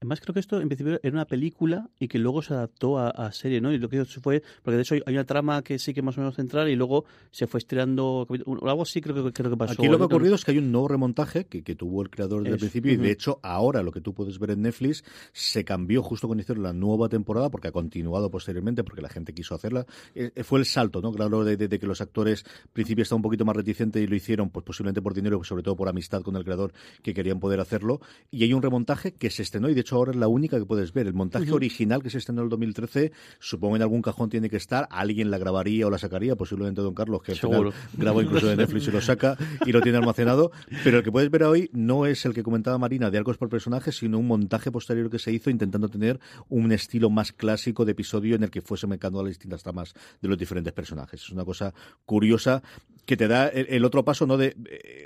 [0.00, 3.10] Además, creo que esto en principio era una película y que luego se adaptó a,
[3.10, 3.72] a serie, ¿no?
[3.72, 6.16] Y lo que hizo fue, porque de hecho hay una trama que sí que más
[6.18, 9.56] o menos central y luego se fue estirando, o algo así creo que, creo que
[9.56, 9.72] pasó.
[9.74, 12.10] Aquí lo que ha ocurrido es que hay un nuevo remontaje que, que tuvo el
[12.10, 15.04] creador desde el principio y de hecho ahora lo que tú puedes ver en Netflix
[15.32, 19.32] se cambió justo cuando hicieron la nueva temporada porque ha continuado posteriormente porque la gente
[19.32, 19.86] quiso hacerla.
[20.14, 21.12] Eh, eh, fue el salto, ¿no?
[21.12, 24.06] Claro, de, de- de que los actores al principio estaban un poquito más reticentes y
[24.06, 27.40] lo hicieron pues posiblemente por dinero, sobre todo por amistad con el creador que querían
[27.40, 28.00] poder hacerlo.
[28.30, 30.64] Y hay un remontaje que se estrenó y de hecho ahora es la única que
[30.64, 31.06] puedes ver.
[31.06, 34.56] El montaje original que se estrenó en el 2013, supongo en algún cajón tiene que
[34.56, 37.72] estar, alguien la grabaría o la sacaría, posiblemente Don Carlos, que al final Seguro.
[37.94, 40.52] grabó incluso de Netflix y lo saca y lo tiene almacenado.
[40.84, 43.48] Pero el que puedes ver hoy no es el que comentaba Marina de arcos por
[43.48, 47.92] personaje, sino un montaje posterior que se hizo intentando tener un estilo más clásico de
[47.92, 51.22] episodio en el que fuese mecando a las distintas tramas de los diferentes personajes.
[51.22, 51.72] Es una cosa
[52.04, 52.62] curiosa
[53.04, 54.36] que te da el, otro paso, ¿no?
[54.36, 54.56] De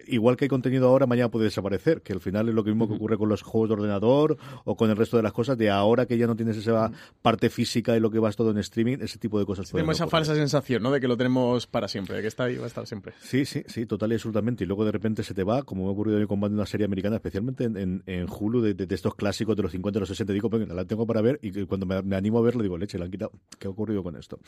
[0.07, 2.95] igual que hay contenido ahora, mañana puede desaparecer, que al final es lo mismo que
[2.95, 6.07] ocurre con los juegos de ordenador o con el resto de las cosas, de ahora
[6.07, 6.91] que ya no tienes esa
[7.23, 10.07] parte física y lo que vas todo en streaming, ese tipo de cosas Tenemos esa
[10.09, 10.91] falsa sensación, ¿no?
[10.91, 13.13] De que lo tenemos para siempre, de que está ahí va a estar siempre.
[13.23, 14.65] Sí, sí, sí, total y absolutamente.
[14.65, 16.85] Y luego de repente se te va, como me ha ocurrido mí con una serie
[16.87, 20.01] americana, especialmente en, en, en Hulu, de, de- de estos clásicos de los 50 y
[20.01, 20.33] los 60.
[20.33, 22.77] Digo, venga, la tengo para ver y que cuando me, me animo a verlo digo,
[22.77, 23.33] leche, la han quitado.
[23.59, 24.39] ¿Qué ha ocurrido con esto?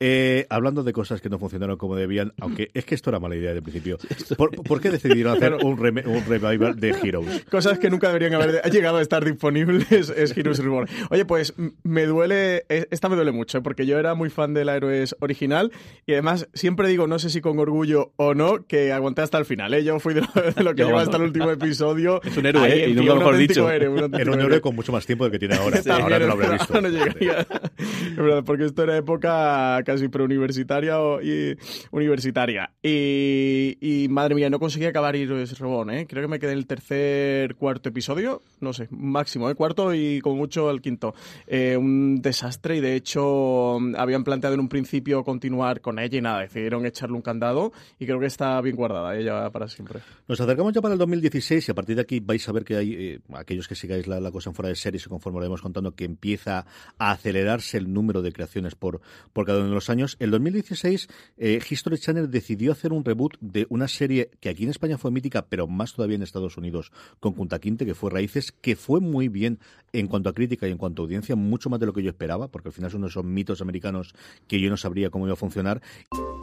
[0.00, 3.36] Eh, hablando de cosas que no funcionaron como debían, aunque es que esto era mala
[3.36, 3.98] idea de principio.
[4.36, 7.44] Por- ¿Por qué decidieron hacer un, rem- un revival de Heroes?
[7.50, 10.88] Cosas que nunca deberían haber llegado a estar disponibles es Heroes Reborn.
[11.10, 13.60] Oye, pues me duele, eh, esta me duele mucho, ¿eh?
[13.62, 15.72] porque yo era muy fan del Héroes original
[16.06, 19.44] y además siempre digo, no sé si con orgullo o no, que aguanté hasta el
[19.44, 19.74] final.
[19.74, 19.84] ¿eh?
[19.84, 21.10] Yo fui de lo, de lo que aguanto.
[21.10, 22.20] hasta el último episodio.
[22.22, 22.88] Es un héroe, Ahí, ¿eh?
[22.90, 23.70] Y nunca mejor dicho.
[23.70, 24.60] héroe, un Era un héroe.
[24.60, 25.82] con mucho más tiempo del que tiene ahora.
[25.82, 26.80] También, ahora no lo habré visto.
[26.80, 27.46] no llegaría.
[27.78, 31.56] Es verdad, porque esto era época casi preuniversitaria o- y
[31.90, 32.70] universitaria.
[32.82, 36.06] Y, y, madre mía, no conseguí acabar Heroes Reborn, ¿eh?
[36.06, 39.54] Creo que me quedé en el tercer, cuarto episodio, no sé, máximo, ¿eh?
[39.54, 41.14] Cuarto y como mucho el quinto.
[41.46, 46.20] Eh, un desastre y de hecho habían planteado en un principio continuar con ella y
[46.20, 50.00] nada, decidieron echarle un candado y creo que está bien guardada ella para siempre.
[50.28, 52.76] Nos acercamos ya para el 2016 y a partir de aquí vais a ver que
[52.76, 55.46] hay, eh, aquellos que sigáis la, la cosa en fuera de series y conforme lo
[55.46, 56.66] vamos contando, que empieza
[56.98, 59.00] a acelerarse el número de creaciones por,
[59.32, 60.18] por cada uno de los años.
[60.20, 64.70] En 2016, eh, History Channel decidió hacer un reboot de una serie que aquí en
[64.70, 66.90] España fue mítica, pero más todavía en Estados Unidos,
[67.20, 69.60] con Kunta Kinte, que fue Raíces, que fue muy bien
[69.92, 72.10] en cuanto a crítica y en cuanto a audiencia, mucho más de lo que yo
[72.10, 74.14] esperaba, porque al final son esos mitos americanos
[74.48, 75.80] que yo no sabría cómo iba a funcionar.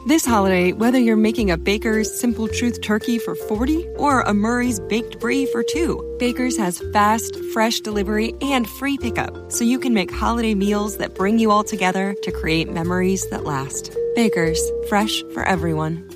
[0.08, 4.80] This holiday, whether you're making a Baker's Simple Truth turkey for 40 or a Murray's
[4.88, 9.92] baked brie for 2, Baker's has fast, fresh delivery and free pickup, so you can
[9.92, 13.94] make holiday meals that bring you all together to create memories that last.
[14.14, 16.15] Baker's, fresh for everyone.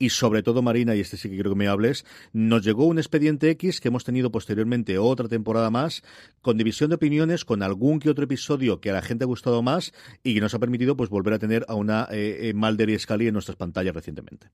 [0.00, 2.98] Y sobre todo Marina, y este sí que quiero que me hables, nos llegó un
[2.98, 6.02] expediente X que hemos tenido posteriormente otra temporada más,
[6.40, 9.62] con división de opiniones, con algún que otro episodio que a la gente ha gustado
[9.62, 9.92] más
[10.24, 13.32] y que nos ha permitido pues volver a tener a una eh, eh, Mulder en
[13.34, 14.48] nuestras pantallas recientemente.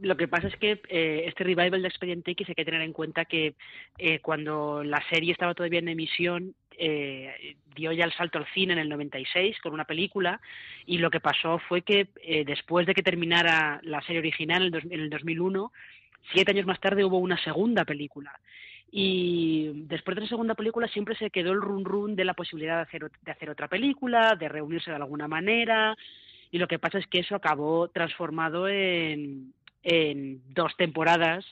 [0.00, 2.92] Lo que pasa es que eh, este revival de Expediente X hay que tener en
[2.92, 3.54] cuenta que
[3.98, 8.72] eh, cuando la serie estaba todavía en emisión eh, dio ya el salto al cine
[8.72, 10.40] en el 96 con una película
[10.86, 14.66] y lo que pasó fue que eh, después de que terminara la serie original en
[14.66, 15.72] el, dos, en el 2001,
[16.32, 18.32] siete años más tarde hubo una segunda película.
[18.90, 22.76] Y después de la segunda película siempre se quedó el run run de la posibilidad
[22.76, 25.96] de hacer, de hacer otra película, de reunirse de alguna manera,
[26.52, 31.44] y lo que pasa es que eso acabó transformado en, en dos temporadas.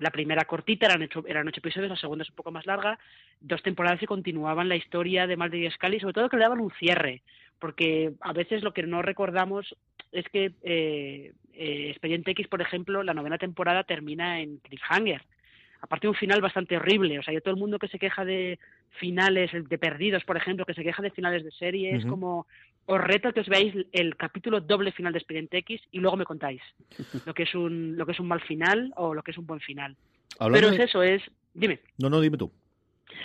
[0.00, 2.98] La primera cortita, eran ocho, eran ocho episodios, la segunda es un poco más larga,
[3.40, 6.60] dos temporadas que continuaban la historia de Mulder y Scully, sobre todo que le daban
[6.60, 7.22] un cierre,
[7.58, 9.76] porque a veces lo que no recordamos
[10.10, 15.22] es que eh, eh, Expediente X, por ejemplo, la novena temporada termina en cliffhanger,
[15.80, 18.24] aparte de un final bastante horrible, o sea, yo todo el mundo que se queja
[18.24, 18.58] de
[18.90, 21.98] finales, de perdidos, por ejemplo, que se queja de finales de serie, uh -huh.
[21.98, 22.46] es como
[22.86, 26.24] os reto que os veáis el capítulo doble final de Expediente X y luego me
[26.24, 26.60] contáis
[27.26, 29.46] lo que es un lo que es un mal final o lo que es un
[29.46, 29.96] buen final.
[30.38, 30.84] Hablando Pero es de...
[30.84, 31.22] eso, es
[31.54, 31.80] dime.
[31.98, 32.50] No, no, dime tú.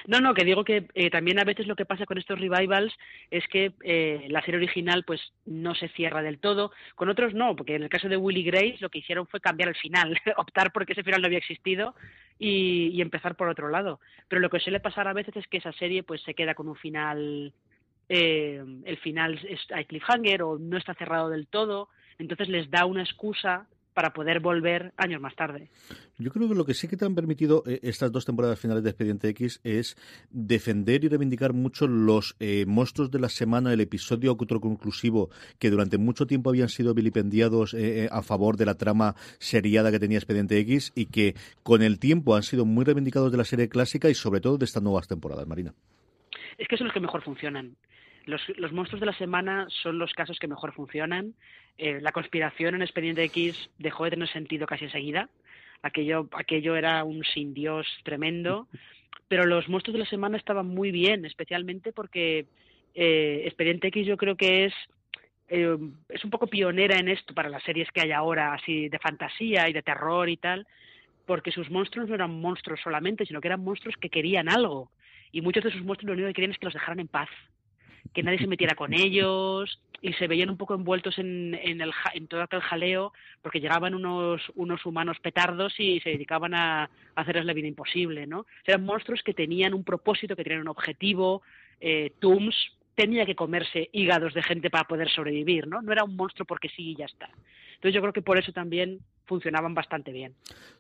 [0.08, 2.94] No, no, que digo que eh, también a veces lo que pasa con estos revivals
[3.32, 7.56] es que eh, la serie original pues no se cierra del todo, con otros no,
[7.56, 10.72] porque en el caso de Willy Grace lo que hicieron fue cambiar el final, optar
[10.72, 11.96] porque ese final no había existido
[12.38, 14.00] y, empezar por otro lado.
[14.28, 16.68] Pero lo que suele pasar a veces es que esa serie pues se queda con
[16.68, 17.54] un final,
[18.10, 21.90] eh, el final es hay cliffhanger o no está cerrado del todo,
[22.20, 25.70] entonces les da una excusa para poder volver años más tarde.
[26.20, 28.84] Yo creo que lo que sí que te han permitido eh, estas dos temporadas finales
[28.84, 29.96] de Expediente X es
[30.30, 35.30] defender y reivindicar mucho los eh, monstruos de la semana, el episodio autoconclusivo
[35.60, 40.00] que durante mucho tiempo habían sido vilipendiados eh, a favor de la trama seriada que
[40.00, 43.70] tenía Expediente X y que con el tiempo han sido muy reivindicados de la serie
[43.70, 45.74] clásica y sobre todo de estas nuevas temporadas, Marina.
[46.58, 47.78] Es que son los que mejor funcionan.
[48.26, 51.36] Los, los, monstruos de la semana son los casos que mejor funcionan.
[51.78, 55.30] Eh, la conspiración en Expediente X dejó de tener sentido casi enseguida.
[55.82, 58.68] Aquello, aquello era un sin Dios tremendo.
[59.28, 62.46] Pero los monstruos de la semana estaban muy bien, especialmente porque
[62.94, 64.74] eh, Expediente X yo creo que es
[65.48, 65.78] eh,
[66.10, 69.70] es un poco pionera en esto para las series que hay ahora, así de fantasía
[69.70, 70.68] y de terror y tal,
[71.26, 74.92] porque sus monstruos no eran monstruos solamente, sino que eran monstruos que querían algo.
[75.32, 77.30] Y muchos de sus monstruos lo único que querían es que los dejaran en paz
[78.14, 81.92] que nadie se metiera con ellos y se veían un poco envueltos en, en, el,
[82.14, 87.46] en todo aquel jaleo porque llegaban unos, unos humanos petardos y se dedicaban a, hacerles
[87.46, 88.46] la vida imposible, ¿no?
[88.66, 91.42] Eran monstruos que tenían un propósito, que tenían un objetivo.
[91.82, 92.12] Eh,
[92.96, 95.82] tenía que comerse hígados de gente para poder sobrevivir, ¿no?
[95.82, 97.30] No era un monstruo porque sí y ya está.
[97.76, 100.36] Entonces yo creo que por eso también funcionaban bastante bien.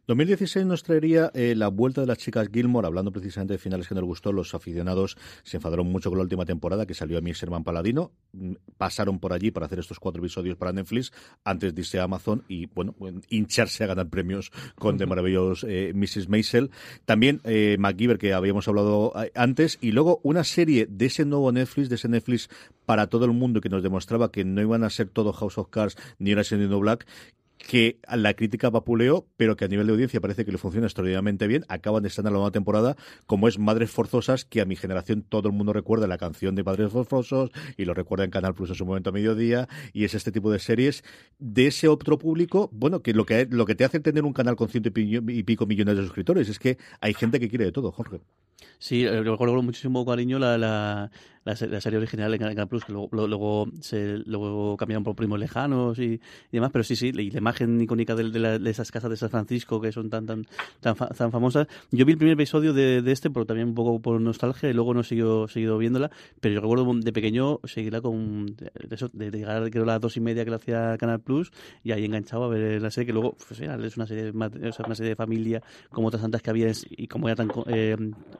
[0.07, 3.95] 2016 nos traería eh, la vuelta de las chicas Gilmore, hablando precisamente de finales que
[3.95, 4.31] nos gustó.
[4.31, 8.11] Los aficionados se enfadaron mucho con la última temporada que salió a mí Sherman Paladino.
[8.33, 11.11] Mm, pasaron por allí para hacer estos cuatro episodios para Netflix
[11.43, 12.95] antes de irse a Amazon y, bueno,
[13.29, 16.29] hincharse a ganar premios con The Maravillosos eh, Mrs.
[16.29, 16.69] Maisel.
[17.05, 19.79] También eh, MacGyver, que habíamos hablado eh, antes.
[19.81, 22.49] Y luego una serie de ese nuevo Netflix, de ese Netflix
[22.85, 25.69] para todo el mundo que nos demostraba que no iban a ser todo House of
[25.69, 27.07] Cards ni era siendo Black
[27.65, 31.47] que la crítica vapuleó, pero que a nivel de audiencia parece que le funciona extraordinariamente
[31.47, 31.65] bien.
[31.67, 35.23] Acaban de estar en la nueva temporada, como es Madres Forzosas, que a mi generación
[35.23, 38.69] todo el mundo recuerda la canción de Padres Forzosos y lo recuerda en Canal Plus
[38.69, 41.03] en su momento a mediodía, y es este tipo de series
[41.39, 44.55] de ese otro público, bueno, que lo que, lo que te hace tener un canal
[44.55, 47.91] con ciento y pico millones de suscriptores es que hay gente que quiere de todo,
[47.91, 48.21] Jorge.
[48.79, 51.09] Sí, recuerdo muchísimo cariño la,
[51.45, 55.99] la, serie original en Canal Plus, que luego, luego, se, luego cambiaron por primos lejanos
[55.99, 56.19] y,
[56.51, 59.79] demás, pero sí, sí, y la imagen icónica de, de, esas casas de San Francisco
[59.79, 60.45] que son tan tan
[60.79, 61.67] tan, tan famosas.
[61.91, 64.73] Yo vi el primer episodio de, de, este, pero también un poco por nostalgia, y
[64.73, 66.09] luego no he seguido, seguido viéndola,
[66.41, 70.17] pero yo recuerdo de pequeño seguirla con de, eso, de, llegar creo a las dos
[70.17, 71.51] y media que lo hacía Canal Plus,
[71.83, 75.09] y ahí enganchado a ver la serie, que luego pues, es una serie, una serie
[75.09, 77.95] de familia como otras tantas que había, y como era tan eh,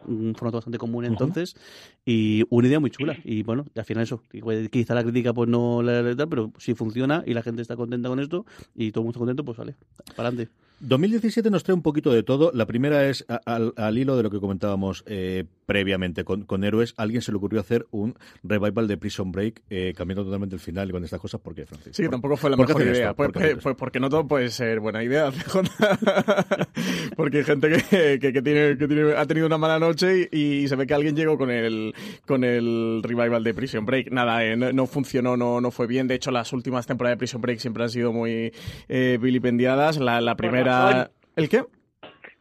[0.07, 1.55] un formato bastante común entonces,
[2.03, 3.17] y una idea muy chula.
[3.23, 4.21] Y bueno, al final eso,
[4.71, 8.09] quizá la crítica pues no la tal, pero si funciona y la gente está contenta
[8.09, 9.75] con esto y todo el mundo está contento, pues vale,
[10.15, 10.51] para adelante.
[10.81, 12.51] 2017 nos trae un poquito de todo.
[12.53, 16.93] La primera es al, hilo de lo que comentábamos eh, previamente con, con, Héroes.
[16.97, 20.89] alguien se le ocurrió hacer un revival de Prison Break, eh, cambiando totalmente el final
[20.89, 21.41] y con estas cosas.
[21.41, 21.95] ¿Por qué, Francis?
[21.95, 23.13] Sí, tampoco fue la mejor idea.
[23.13, 25.31] Pues, pues, pues, porque no todo puede ser buena idea.
[27.15, 30.75] porque hay gente que, que, tiene, que tiene, ha tenido una mala noche y, se
[30.75, 31.93] ve que alguien llegó con el,
[32.25, 34.11] con el revival de Prison Break.
[34.11, 36.07] Nada, eh, no, funcionó, no, no fue bien.
[36.07, 38.53] De hecho, las últimas temporadas de Prison Break siempre han sido muy
[38.87, 39.97] eh, vilipendiadas.
[39.97, 41.65] La, la primera ¿El qué?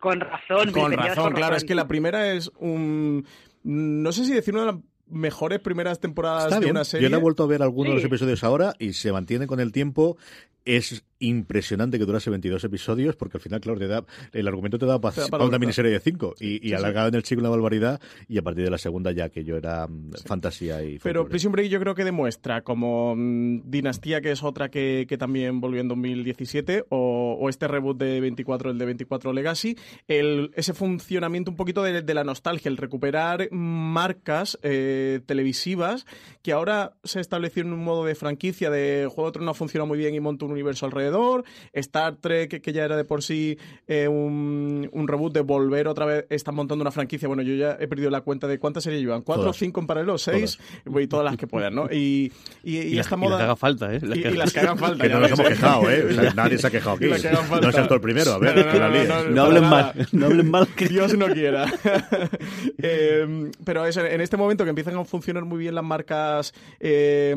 [0.05, 0.71] Con razón.
[0.71, 1.57] Con razón, claro.
[1.57, 3.27] Es que la primera es un...
[3.63, 7.05] No sé si decir una de las mejores primeras temporadas de una serie.
[7.05, 9.61] Yo le he vuelto a ver algunos de los episodios ahora y se mantiene con
[9.61, 10.19] el tiempo.
[10.65, 14.87] Es impresionante que durase 22 episodios, porque al final, claro, te da, el argumento te
[14.87, 18.39] da para, una miniserie de 5 y, y alargado en el chico una barbaridad y
[18.39, 20.99] a partir de la segunda ya que yo era mm, fantasía y...
[20.99, 25.19] Pero Prison Break yo creo que demuestra como mm, Dinastía, que es otra que, que,
[25.19, 29.77] también volvió en 2017, o, o, este reboot de 24, el de 24 Legacy,
[30.09, 36.07] el, ese funcionamiento un poquito de, de la nostalgia, el recuperar marcas eh, televisivas
[36.43, 39.85] que ahora se estableció en un modo de franquicia de Juego de Tronos no funciona
[39.85, 43.59] muy bien y monta un universo alrededor Star Trek, que ya era de por sí
[43.87, 47.29] eh, un, reboot de volver otra vez, están montando una franquicia.
[47.29, 50.19] Bueno, yo ya he perdido la cuenta de cuántas series llevan, cuatro cinco en paralelo,
[50.19, 51.87] seis, y todas las que puedan, ¿no?
[51.91, 53.29] Y, y, esta moda.
[53.29, 54.01] Y las que hagan falta, ¿eh?
[54.03, 55.03] y, las que hagan falta.
[55.05, 56.31] que no nos hemos quejado, ¿eh?
[56.35, 57.07] nadie se ha quejado aquí.
[57.07, 60.67] No tú el primero, a ver, no, hablen mal, no hablen mal.
[60.69, 60.89] Que...
[60.89, 61.67] Dios no quiera.
[62.79, 67.35] eh, pero eso, en este momento que empiezan a funcionar muy bien las marcas eh,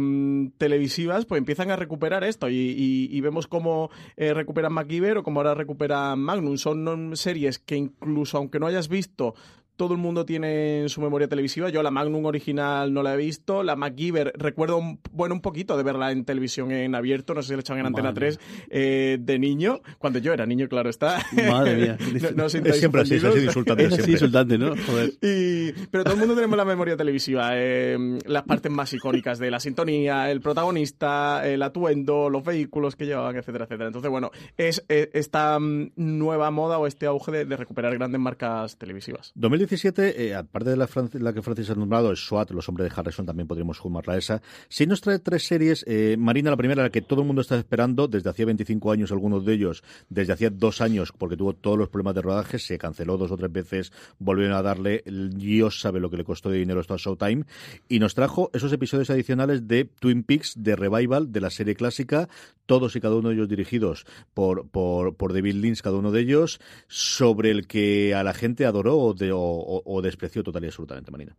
[0.58, 5.40] televisivas, pues empiezan a recuperar esto y, y vemos cómo eh, recuperan MacGyver o como
[5.40, 6.58] ahora recuperan Magnum.
[6.58, 9.36] Son series que incluso aunque no hayas visto
[9.78, 11.70] todo el mundo tiene en su memoria televisiva.
[11.70, 13.62] Yo la Magnum original no la he visto.
[13.62, 17.50] La MacGyver, recuerdo, un, bueno, un poquito de verla en televisión en abierto, no sé
[17.50, 21.24] si la echaban en Antena 3, eh, de niño, cuando yo era niño, claro está.
[21.48, 21.98] Madre mía.
[22.36, 23.78] no, es siempre así, es así insultante.
[23.88, 24.76] Es así insultante, ¿no?
[24.76, 25.14] Joder.
[25.22, 29.52] Y, pero todo el mundo tenemos la memoria televisiva, eh, las partes más icónicas de
[29.52, 33.88] la sintonía, el protagonista, el atuendo, los vehículos que llevaban, etcétera, etcétera.
[33.88, 38.78] Entonces, bueno, es, esta mm, nueva moda o este auge de, de recuperar grandes marcas
[38.78, 39.32] televisivas.
[39.68, 40.88] 2017, eh, aparte de la,
[41.20, 44.18] la, que Francis ha nombrado, es SWAT, Los Hombres de Harrison, también podríamos sumarla a
[44.18, 44.42] esa.
[44.70, 47.58] Si nos trae tres series, eh, Marina, la primera, la que todo el mundo está
[47.58, 51.78] esperando, desde hacía 25 años, algunos de ellos, desde hacía dos años, porque tuvo todos
[51.78, 56.00] los problemas de rodaje, se canceló dos o tres veces, volvieron a darle, Dios sabe
[56.00, 57.44] lo que le costó de dinero esto a Showtime,
[57.90, 62.30] y nos trajo esos episodios adicionales de Twin Peaks, de Revival, de la serie clásica,
[62.66, 66.22] todos y cada uno de ellos dirigidos por, por, por David Lynch, cada uno de
[66.22, 71.12] ellos, sobre el que a la gente adoró de, o o, despreció total y absolutamente,
[71.12, 71.36] Marina.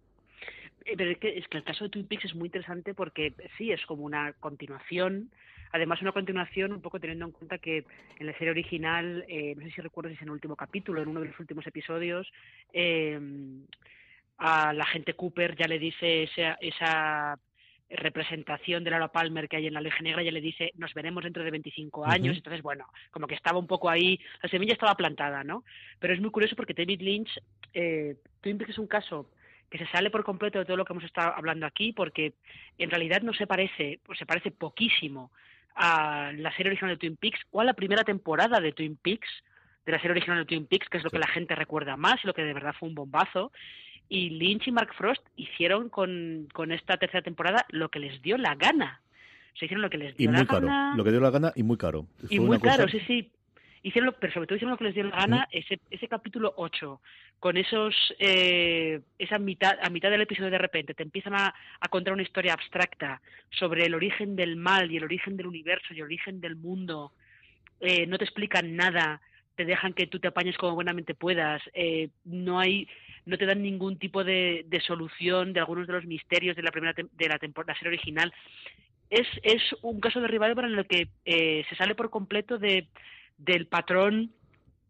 [0.84, 3.84] Eh, pero es que, el caso de Twin Peaks es muy interesante porque sí, es
[3.86, 5.30] como una continuación,
[5.72, 7.84] además una continuación un poco teniendo en cuenta que
[8.18, 11.02] en la serie original, eh, no sé si recuerdo si es en el último capítulo,
[11.02, 12.30] en uno de los últimos episodios,
[12.72, 13.20] eh,
[14.38, 16.28] a la gente Cooper ya le dice
[16.60, 17.38] esa
[17.90, 21.24] representación de Laura Palmer que hay en la Legión Negra, ya le dice, nos veremos
[21.24, 24.94] dentro de 25 años, entonces, bueno, como que estaba un poco ahí, la semilla estaba
[24.94, 25.64] plantada, ¿no?
[25.98, 27.40] Pero es muy curioso porque David Lynch,
[27.72, 29.30] eh, Twin Peaks es un caso
[29.70, 32.34] que se sale por completo de todo lo que hemos estado hablando aquí, porque
[32.78, 35.30] en realidad no se parece, o se parece poquísimo
[35.74, 39.28] a la serie original de Twin Peaks o a la primera temporada de Twin Peaks,
[39.86, 42.22] de la serie original de Twin Peaks, que es lo que la gente recuerda más
[42.22, 43.52] y lo que de verdad fue un bombazo.
[44.08, 48.38] Y Lynch y Mark Frost hicieron con, con esta tercera temporada lo que les dio
[48.38, 49.00] la gana.
[49.58, 50.94] Se hicieron lo que les dio y la muy caro, gana.
[50.96, 52.06] lo que dio la gana y muy caro.
[52.30, 53.30] Y Fue muy cosa- caro, sí, sí.
[53.82, 56.52] Hicieron, lo- pero sobre todo hicieron lo que les dio la gana, ese, ese capítulo
[56.56, 57.00] 8,
[57.38, 61.88] con esos, eh, esa mitad, a mitad del episodio de repente te empiezan a, a
[61.88, 65.98] contar una historia abstracta sobre el origen del mal y el origen del universo y
[65.98, 67.12] el origen del mundo,
[67.80, 69.20] eh, no te explican nada,
[69.54, 72.88] te dejan que tú te apañes como buenamente puedas, eh, no hay,
[73.28, 76.70] no te dan ningún tipo de, de solución de algunos de los misterios de la
[76.70, 78.32] primera de la, la serie original.
[79.10, 82.88] Es, es un caso de revival en el que eh, se sale por completo de,
[83.36, 84.32] del patrón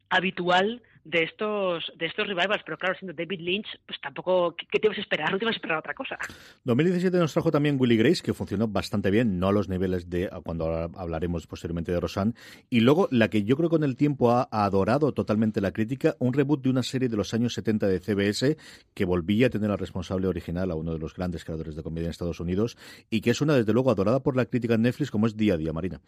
[0.08, 4.78] habitual de estos de estos revivals, pero claro, siendo David Lynch, pues tampoco, ¿qué, qué
[4.78, 5.30] te ibas a esperar?
[5.30, 6.18] No te ibas a esperar otra cosa.
[6.64, 10.28] 2017 nos trajo también Willy Grace, que funcionó bastante bien, no a los niveles de
[10.44, 12.34] cuando ahora hablaremos posteriormente de Roseanne.
[12.70, 16.32] Y luego, la que yo creo con el tiempo ha adorado totalmente la crítica, un
[16.32, 18.56] reboot de una serie de los años 70 de CBS,
[18.94, 22.06] que volvía a tener al responsable original, a uno de los grandes creadores de comedia
[22.06, 22.76] en Estados Unidos,
[23.10, 25.54] y que es una, desde luego, adorada por la crítica en Netflix, como es Día
[25.54, 26.00] a Día, Marina.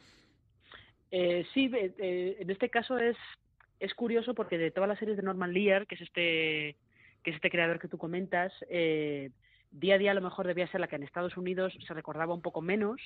[1.10, 3.16] Eh, sí, eh, eh, en este caso es,
[3.80, 6.76] es curioso porque de todas las series de Norman Lear, que es este,
[7.24, 9.30] que es este creador que tú comentas, eh,
[9.72, 12.34] día a día a lo mejor debía ser la que en Estados Unidos se recordaba
[12.34, 13.00] un poco menos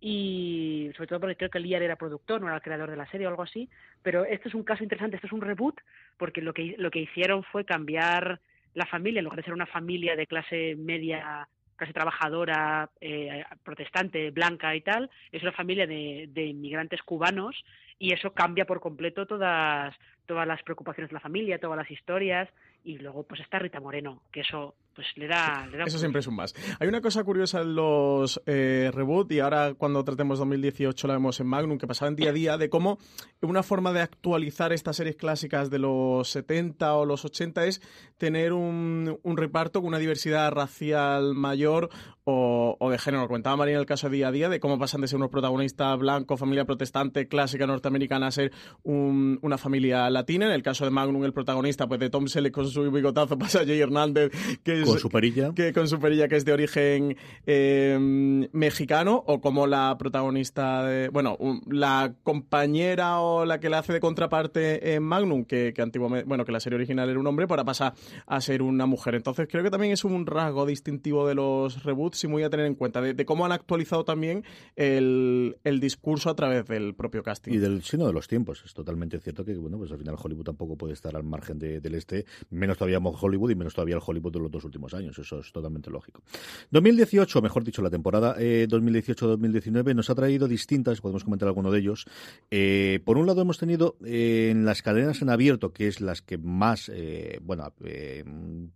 [0.00, 3.10] y sobre todo porque creo que Lear era productor, no era el creador de la
[3.10, 3.70] serie o algo así,
[4.02, 5.80] pero este es un caso interesante, este es un reboot
[6.18, 8.40] porque lo que, lo que hicieron fue cambiar
[8.74, 14.30] la familia, en lugar de ser una familia de clase media clase trabajadora, eh, protestante,
[14.30, 17.64] blanca y tal, es una familia de, de inmigrantes cubanos
[17.98, 19.94] y eso cambia por completo todas,
[20.26, 22.48] todas las preocupaciones de la familia, todas las historias
[22.84, 25.66] y luego pues está Rita Moreno, que eso pues le da...
[25.66, 26.54] Le da Eso siempre es un más.
[26.78, 31.40] Hay una cosa curiosa en los eh, reboot y ahora cuando tratemos 2018 la vemos
[31.40, 32.98] en Magnum, que pasaba en día a día, de cómo
[33.42, 37.82] una forma de actualizar estas series clásicas de los 70 o los 80 es
[38.16, 41.90] tener un, un reparto con una diversidad racial mayor
[42.24, 43.26] o, o de género.
[43.26, 45.28] Comentaba María en el caso de día a día, de cómo pasan de ser unos
[45.30, 50.46] protagonistas blancos, familia protestante, clásica norteamericana, a ser un- una familia latina.
[50.46, 53.60] En el caso de Magnum, el protagonista, pues de Tom Selleck con su bigotazo, pasa
[53.60, 54.32] a Jay Hernández,
[54.62, 55.52] que es Con su perilla.
[55.54, 57.16] que con su perilla que es de origen
[57.46, 61.36] eh, mexicano o como la protagonista de, bueno
[61.68, 66.44] la compañera o la que le hace de contraparte en Magnum que, que antiguamente bueno
[66.44, 67.94] que la serie original era un hombre para pasar
[68.26, 72.24] a ser una mujer entonces creo que también es un rasgo distintivo de los reboots
[72.24, 74.44] y muy a tener en cuenta de, de cómo han actualizado también
[74.76, 78.62] el, el discurso a través del propio casting Y del sino de los tiempos.
[78.64, 81.80] Es totalmente cierto que, bueno, pues al final Hollywood tampoco puede estar al margen de-
[81.80, 85.18] del este, menos todavía Hollywood y menos todavía el Hollywood de los dos últimos años.
[85.18, 86.22] Eso es totalmente lógico.
[86.70, 91.78] 2018, mejor dicho, la temporada eh, 2018-2019 nos ha traído distintas, podemos comentar alguno de
[91.78, 92.06] ellos.
[92.50, 96.22] Eh, por un lado hemos tenido eh, en las cadenas en abierto, que es las
[96.22, 98.24] que más, eh, bueno, eh,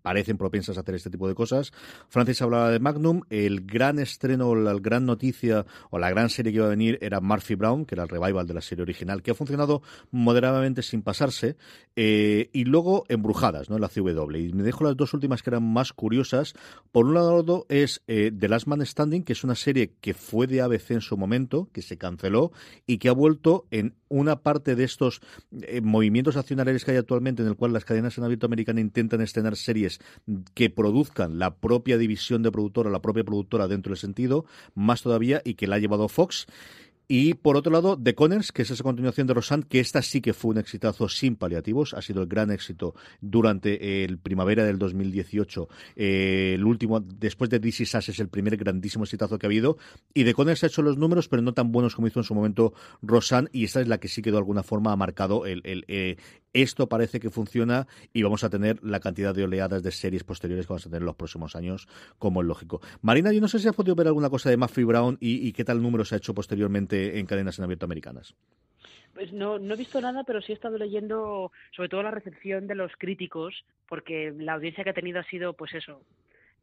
[0.02, 1.72] parecen propensas a hacer este tipo de cosas.
[2.08, 6.56] Francis hablaba de Magnum, el gran estreno, la gran noticia o la gran serie que
[6.56, 9.30] iba a venir era Murphy Brown, que era el revival de la serie original, que
[9.30, 11.56] ha funcionado moderadamente sin pasarse,
[11.96, 13.76] eh, y luego Embrujadas, ¿no?
[13.76, 14.36] En la CW.
[14.36, 16.54] Y me dejo las dos últimas que eran más curiosas.
[16.92, 20.46] Por un lado es eh, The Last Man Standing, que es una serie que fue
[20.46, 22.52] de ABC en su momento, que se canceló
[22.86, 25.20] y que ha vuelto en una parte de estos
[25.52, 29.20] eh, movimientos accionarios que hay actualmente, en el cual las cadenas en abierto americana intentan
[29.20, 30.00] estrenar series
[30.54, 35.42] que produzcan la propia división de productora, la propia productora dentro del sentido, más todavía,
[35.44, 36.46] y que la ha llevado Fox.
[37.10, 40.20] Y por otro lado, The Conners, que es esa continuación de Roseanne, que esta sí
[40.20, 44.78] que fue un exitazo sin paliativos, ha sido el gran éxito durante el primavera del
[44.78, 45.68] 2018.
[45.96, 49.78] Eh, el último, después de Is Us, es el primer grandísimo exitazo que ha habido.
[50.12, 52.34] Y The Conners ha hecho los números, pero no tan buenos como hizo en su
[52.34, 55.62] momento Roseanne, y esta es la que sí que de alguna forma ha marcado el,
[55.64, 56.16] eh,
[56.52, 60.66] esto parece que funciona y vamos a tener la cantidad de oleadas de series posteriores
[60.66, 61.88] que vamos a tener en los próximos años,
[62.18, 62.80] como es lógico.
[63.00, 65.52] Marina, yo no sé si has podido ver alguna cosa de Murphy Brown y, y
[65.52, 68.34] qué tal número se ha hecho posteriormente en cadenas en abierto americanas.
[69.14, 72.66] Pues no, no he visto nada, pero sí he estado leyendo sobre todo la recepción
[72.66, 76.02] de los críticos, porque la audiencia que ha tenido ha sido, pues eso,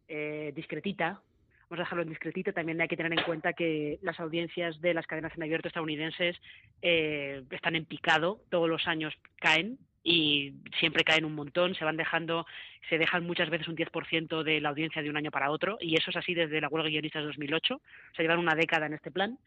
[0.08, 1.22] eh, discretita.
[1.70, 2.54] Vamos a dejarlo en discretito.
[2.54, 6.38] También hay que tener en cuenta que las audiencias de las cadenas en abierto estadounidenses
[6.82, 11.98] eh, están en picado, todos los años caen y siempre caen un montón, se van
[11.98, 12.46] dejando,
[12.90, 15.98] se dejan muchas veces un 10% de la audiencia de un año para otro, y
[15.98, 17.82] eso es así desde la huelga guionistas de 2008, o
[18.16, 19.40] sea, llevan una década en este plan.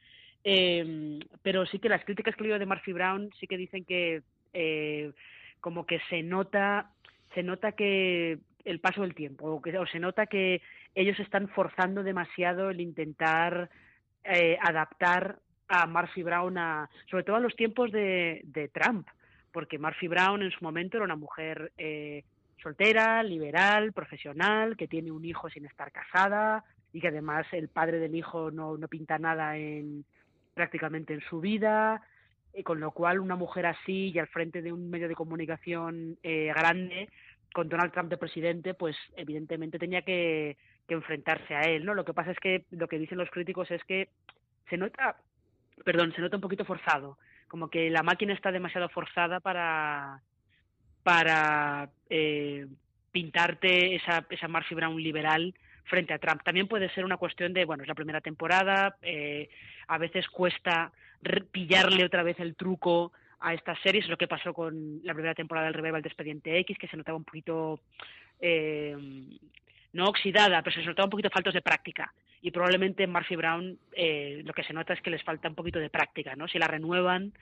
[0.44, 4.22] Eh, pero sí que las críticas que leo de Murphy Brown sí que dicen que
[4.52, 5.12] eh,
[5.60, 6.90] como que se nota,
[7.34, 10.62] se nota que el paso del tiempo, o, que, o se nota que
[10.94, 13.70] ellos están forzando demasiado el intentar
[14.24, 19.06] eh, adaptar a Murphy Brown a, sobre todo a los tiempos de, de Trump
[19.52, 22.24] porque Murphy Brown en su momento era una mujer eh,
[22.62, 27.98] soltera, liberal, profesional, que tiene un hijo sin estar casada y que además el padre
[27.98, 30.04] del hijo no, no pinta nada en
[30.58, 32.02] prácticamente en su vida,
[32.52, 36.18] y con lo cual una mujer así y al frente de un medio de comunicación
[36.24, 37.08] eh, grande,
[37.54, 40.56] con Donald Trump de presidente, pues evidentemente tenía que,
[40.88, 41.92] enfrentarse a él, ¿no?
[41.92, 44.08] Lo que pasa es que lo que dicen los críticos es que
[44.70, 45.16] se nota,
[45.84, 50.22] perdón, se nota un poquito forzado como que la máquina está demasiado forzada para
[51.02, 52.66] para eh,
[53.12, 55.54] pintarte esa, esa Murphy Brown liberal
[55.88, 56.42] frente a Trump.
[56.42, 59.48] También puede ser una cuestión de, bueno, es la primera temporada, eh,
[59.88, 60.92] a veces cuesta
[61.50, 65.34] pillarle otra vez el truco a estas series, es lo que pasó con la primera
[65.34, 67.80] temporada del Revival de Expediente X, que se notaba un poquito,
[68.40, 68.96] eh,
[69.92, 73.78] no oxidada, pero se notaba un poquito faltos de práctica y probablemente en Murphy Brown
[73.92, 76.46] eh, lo que se nota es que les falta un poquito de práctica, ¿no?
[76.48, 77.32] Si la renuevan,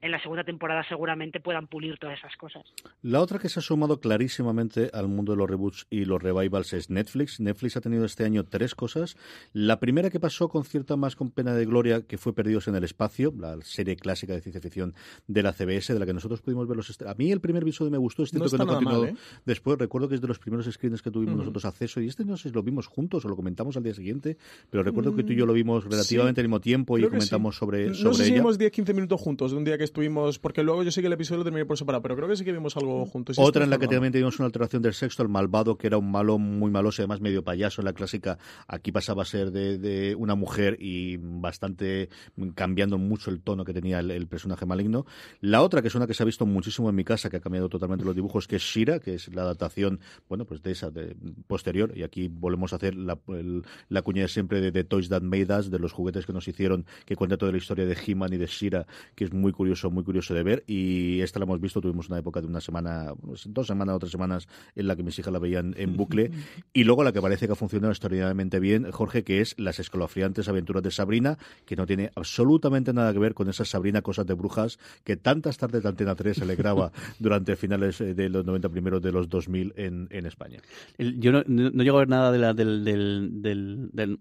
[0.00, 2.62] en la segunda temporada seguramente puedan pulir todas esas cosas.
[3.02, 6.72] La otra que se ha sumado clarísimamente al mundo de los reboots y los revivals
[6.72, 7.40] es Netflix.
[7.40, 9.16] Netflix ha tenido este año tres cosas.
[9.52, 12.74] La primera que pasó con cierta más con pena de gloria, que fue Perdidos en
[12.74, 14.94] el Espacio, la serie clásica de ciencia ficción
[15.26, 17.00] de la CBS, de la que nosotros pudimos ver los...
[17.02, 19.14] A mí el primer episodio me gustó, es cierto que no continuó ¿eh?
[19.44, 19.78] después.
[19.78, 22.48] Recuerdo que es de los primeros screens que tuvimos nosotros acceso y este no sé
[22.48, 24.36] si lo vimos juntos o lo comentamos al día siguiente,
[24.70, 27.88] pero recuerdo que tú y yo lo vimos relativamente al mismo tiempo y comentamos sobre,
[27.88, 28.42] no sobre sé si ella.
[28.42, 31.38] 10-15 minutos juntos de un día que estuvimos, porque luego yo sé que el episodio
[31.38, 33.38] lo terminé por separado, pero creo que sí que vimos algo juntos.
[33.38, 36.10] Otra en la que también teníamos una alteración del sexto, el malvado, que era un
[36.10, 38.38] malo muy malo, además medio payaso en la clásica.
[38.66, 42.08] Aquí pasaba a ser de, de una mujer y bastante
[42.54, 45.06] cambiando mucho el tono que tenía el, el, personaje maligno.
[45.40, 47.40] La otra, que es una que se ha visto muchísimo en mi casa, que ha
[47.40, 50.90] cambiado totalmente los dibujos, que es Shira, que es la adaptación, bueno, pues de esa
[50.90, 51.16] de,
[51.46, 51.92] posterior.
[51.96, 55.22] Y aquí volvemos a hacer la, el, la cuña de siempre de, de Toys That
[55.22, 58.32] Made Us, de los juguetes que nos hicieron, que cuenta toda la historia de He-Man
[58.32, 61.60] y de Shira, que es muy curioso, muy curioso de ver y esta la hemos
[61.60, 63.12] visto, tuvimos una época de una semana,
[63.46, 66.30] dos semanas o tres semanas en la que mis hijas la veían en bucle
[66.72, 70.48] y luego la que parece que ha funcionado extraordinariamente bien, Jorge, que es Las escalofriantes
[70.48, 74.34] aventuras de Sabrina, que no tiene absolutamente nada que ver con esa Sabrina Cosas de
[74.34, 78.68] Brujas que tantas tardes de Antena 3 se le graba durante finales de los 90
[78.68, 80.60] primeros de los 2000 en, en España.
[80.98, 84.18] Yo no, no, no, llego a ver nada de la, del, del, del, del,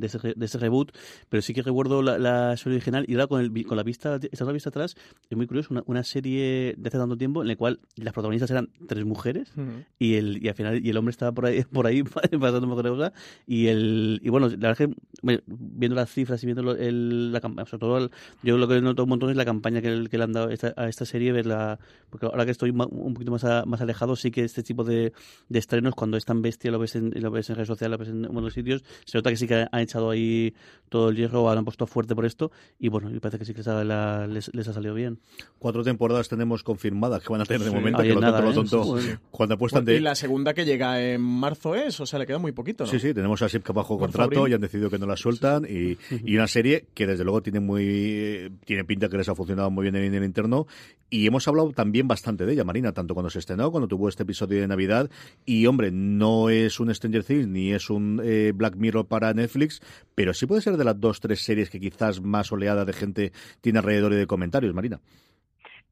[0.00, 0.92] de, ese, de, ese, reboot,
[1.28, 4.17] pero sí que recuerdo la, la serie original y ahora con, el, con la vista,
[4.30, 4.96] esta la vista atrás,
[5.28, 8.50] es muy curioso, una, una, serie de hace tanto tiempo en la cual las protagonistas
[8.50, 9.84] eran tres mujeres uh -huh.
[9.98, 12.02] y el y al final y el hombre estaba por ahí por ahí
[12.40, 13.12] pasando mejor cosa
[13.46, 17.40] y el y bueno la verdad que bueno, viendo las cifras y viendo el, la
[17.40, 18.10] campaña sobre todo el,
[18.42, 20.72] yo lo que noto un montón es la campaña que, que le han dado esta,
[20.76, 21.78] a esta serie verla
[22.10, 25.12] porque ahora que estoy un poquito más, a, más alejado sí que este tipo de,
[25.48, 27.98] de, estrenos cuando es tan bestia lo ves en lo ves en redes sociales lo
[27.98, 30.54] ves en buenos sitios se nota que sí que han echado ahí
[30.88, 33.62] todo el hierro han puesto fuerte por esto y bueno me parece que sí que
[33.62, 33.84] la,
[34.28, 35.18] les, les ha salido bien.
[35.58, 38.84] Cuatro temporadas tenemos confirmadas que van a tener de momento, que lo nada, tonto, lo
[38.84, 39.18] tonto, ¿eh?
[39.30, 39.96] cuando apuestan de...
[39.96, 42.90] Y la segunda que llega en marzo es, o sea, le queda muy poquito, ¿no?
[42.90, 45.98] Sí, sí, tenemos a Sipka bajo contrato y han decidido que no la sueltan y,
[46.24, 49.82] y, una serie que desde luego tiene muy tiene pinta que les ha funcionado muy
[49.82, 50.66] bien en el interno
[51.10, 54.24] y hemos hablado también bastante de ella, Marina, tanto cuando se estrenó, cuando tuvo este
[54.24, 55.10] episodio de Navidad
[55.46, 59.80] y, hombre, no es un Stranger Things ni es un eh, Black Mirror para Netflix,
[60.14, 63.32] pero sí puede ser de las dos, tres series que quizás más oleada de gente
[63.60, 65.00] tiene alrededor de comentarios, Marina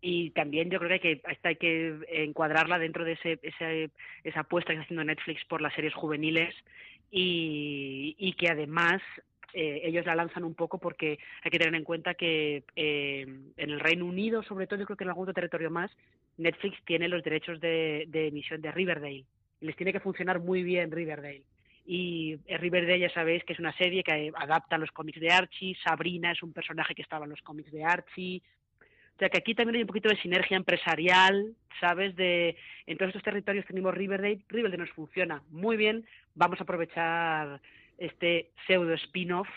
[0.00, 3.90] y también yo creo que hay que, encuadrarla dentro de ese, ese,
[4.22, 6.54] esa apuesta que está haciendo Netflix por las series juveniles
[7.10, 9.02] y, y que además
[9.52, 13.22] eh, ellos la lanzan un poco porque hay que tener en cuenta que eh,
[13.56, 15.90] en el Reino Unido, sobre todo, yo creo que en algún otro territorio más,
[16.36, 19.24] Netflix tiene los derechos de, de emisión de Riverdale
[19.60, 21.42] y les tiene que funcionar muy bien Riverdale.
[21.86, 26.32] Y Riverdale ya sabéis que es una serie que adapta los cómics de Archie, Sabrina
[26.32, 28.42] es un personaje que estaba en los cómics de Archie,
[29.16, 32.14] o sea que aquí también hay un poquito de sinergia empresarial, ¿sabes?
[32.16, 32.56] De
[32.86, 37.60] en todos estos territorios tenemos Riverdale, Riverdale nos funciona muy bien, vamos a aprovechar
[37.96, 39.48] este pseudo spin-off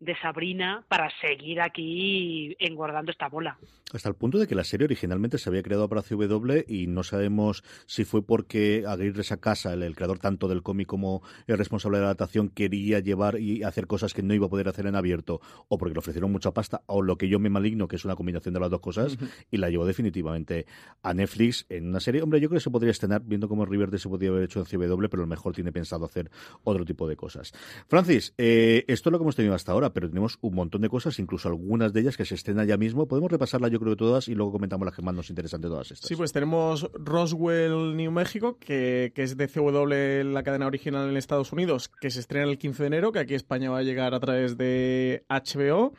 [0.00, 3.58] de Sabrina para seguir aquí engordando esta bola.
[3.92, 7.02] Hasta el punto de que la serie originalmente se había creado para CW y no
[7.02, 11.98] sabemos si fue porque Aguirre Sacasa, el, el creador tanto del cómic como el responsable
[11.98, 14.96] de la adaptación, quería llevar y hacer cosas que no iba a poder hacer en
[14.96, 18.04] abierto, o porque le ofrecieron mucha pasta, o lo que yo me maligno, que es
[18.04, 19.16] una combinación de las dos cosas,
[19.50, 20.66] y la llevó definitivamente
[21.02, 22.22] a Netflix en una serie.
[22.22, 24.66] Hombre, yo creo que se podría estrenar, viendo cómo Riverdale se podría haber hecho en
[24.66, 26.30] CW, pero a lo mejor tiene pensado hacer
[26.64, 27.52] otro tipo de cosas.
[27.88, 30.88] Francis, eh, esto es lo que hemos tenido hasta ahora pero tenemos un montón de
[30.88, 33.06] cosas, incluso algunas de ellas que se estrenan ya mismo.
[33.06, 35.90] Podemos repasarlas, yo creo todas, y luego comentamos las que más nos interesan de todas
[35.90, 36.08] estas.
[36.08, 41.16] Sí, pues tenemos Roswell, New México, que, que es de CW, la cadena original en
[41.16, 44.14] Estados Unidos, que se estrena el 15 de enero, que aquí España va a llegar
[44.14, 45.92] a través de HBO.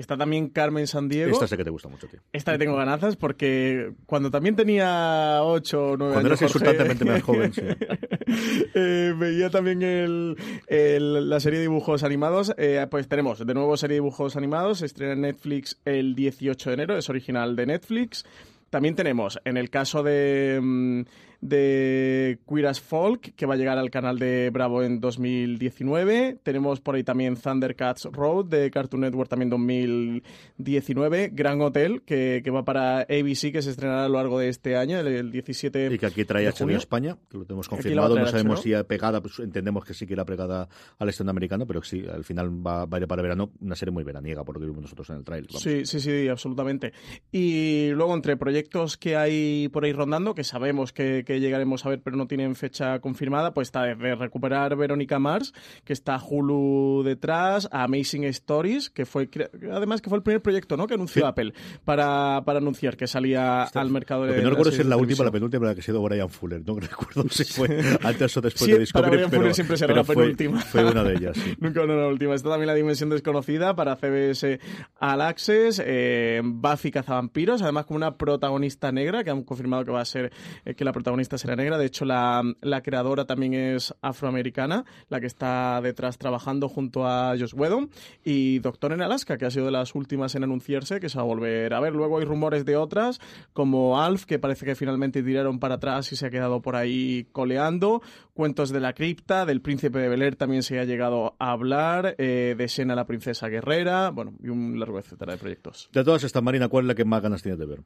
[0.00, 1.30] Está también Carmen Sandiego.
[1.30, 2.20] Esta sé que te gusta mucho, tío.
[2.32, 6.40] Esta le tengo ganazas porque cuando también tenía 8 o 9 Cuando años.
[6.40, 7.60] eras insultantemente más joven, sí.
[8.74, 10.36] eh, veía también el,
[10.66, 12.54] el- la serie de dibujos animados.
[12.56, 14.78] Eh, pues tenemos de nuevo serie de dibujos animados.
[14.78, 16.96] Se estrena en Netflix el 18 de enero.
[16.96, 18.24] Es original de Netflix.
[18.70, 21.00] También tenemos, en el caso de, mm,
[21.40, 26.38] de Queer as Folk, que va a llegar al canal de Bravo en 2019.
[26.42, 31.30] Tenemos por ahí también Thundercats Road de Cartoon Network también 2019.
[31.32, 34.76] Gran Hotel, que, que va para ABC, que se estrenará a lo largo de este
[34.76, 36.70] año, el, el 17 Y que aquí trae HBO.
[36.70, 38.18] España, que lo tenemos confirmado.
[38.18, 40.68] No sabemos si pegada, pues entendemos que sí que irá pegada
[40.98, 43.50] al estreno americano, pero sí, al final va, va a ir para verano.
[43.60, 45.48] Una serie muy veraniega, por lo que vimos nosotros en el trailer.
[45.48, 45.62] vamos.
[45.62, 46.92] Sí, sí, sí, absolutamente.
[47.32, 51.90] Y luego entre proyectos que hay por ahí rondando, que sabemos que, que llegaremos a
[51.90, 55.52] ver, pero no tienen fecha confirmada, pues está de recuperar Verónica Mars,
[55.84, 59.28] que está Hulu detrás, a Amazing Stories, que fue
[59.70, 60.86] además que fue el primer proyecto, ¿no?
[60.86, 61.52] Que anunció Apple
[61.84, 64.86] para, para anunciar que salía al mercado de Lo que no de recuerdo si es
[64.86, 66.62] la de última la penúltima, la que ha sido Brian Fuller.
[66.66, 67.68] No recuerdo si fue
[68.02, 70.16] antes o después Sí, de para Discovery, Brian pero, Fuller siempre será pero la fue,
[70.16, 70.60] penúltima.
[70.62, 71.36] fue una de ellas.
[71.36, 71.54] sí.
[71.60, 72.34] Nunca una la última.
[72.34, 74.58] Está también la Dimensión Desconocida para CBS
[75.00, 75.82] All Access.
[75.84, 80.32] Eh, Buffy Cazavampiros, además como una protagonista negra, que han confirmado que va a ser
[80.64, 81.78] eh, que la protagonista será negra.
[81.78, 82.42] De hecho, la,
[82.82, 87.90] creadora también es afroamericana, la que está detrás trabajando junto a Josh Whedon.
[88.24, 91.22] Y Doctor en Alaska, que ha sido de las últimas en anunciarse, que se va
[91.22, 91.94] a volver a ver.
[91.94, 93.20] Luego hay rumores de otras,
[93.52, 97.28] como Alf, que parece que finalmente tiraron para atrás y se ha quedado por ahí
[97.32, 98.02] coleando.
[98.34, 102.14] Cuentos de la cripta, del príncipe de Bel Air también se ha llegado a hablar,
[102.18, 105.88] eh, de Xena la princesa guerrera, bueno, y un largo etcétera de proyectos.
[105.92, 107.80] De todas estas, Marina, ¿cuál es la que más ganas tienes de ver?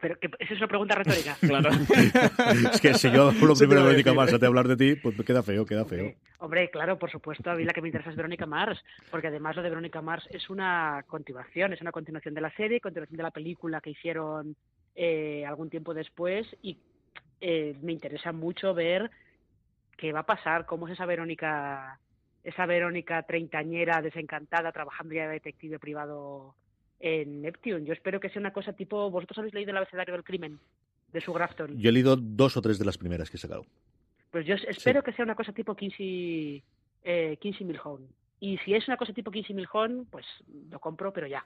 [0.00, 1.36] Pero que, esa es una pregunta retórica.
[1.48, 1.70] Claro.
[2.72, 4.12] es que si yo hablo primero de Verónica.
[4.12, 6.14] Mars, a te hablar de ti, pues queda feo, queda feo.
[6.38, 9.56] Hombre, claro, por supuesto, a mí la que me interesa es Verónica Mars, porque además
[9.56, 13.22] lo de Verónica Mars es una continuación, es una continuación de la serie, continuación de
[13.22, 14.56] la película que hicieron
[14.94, 16.78] eh, algún tiempo después y
[17.40, 19.10] eh, me interesa mucho ver
[19.96, 21.98] qué va a pasar, cómo es esa Verónica,
[22.44, 26.54] esa Verónica treintañera desencantada trabajando ya de detective privado
[27.00, 27.84] en Neptune.
[27.84, 30.58] Yo espero que sea una cosa tipo, vosotros habéis leído el abecedario del crimen
[31.12, 31.78] de Sue Grafton.
[31.78, 33.64] Yo he leído dos o tres de las primeras que he sacado.
[34.30, 36.62] Pues yo espero que sea una cosa tipo Kinsey,
[37.02, 38.06] eh, Kinsey Milhone.
[38.40, 40.26] Y si es una cosa tipo Kinsey Milhone, pues
[40.70, 41.44] lo compro, pero ya.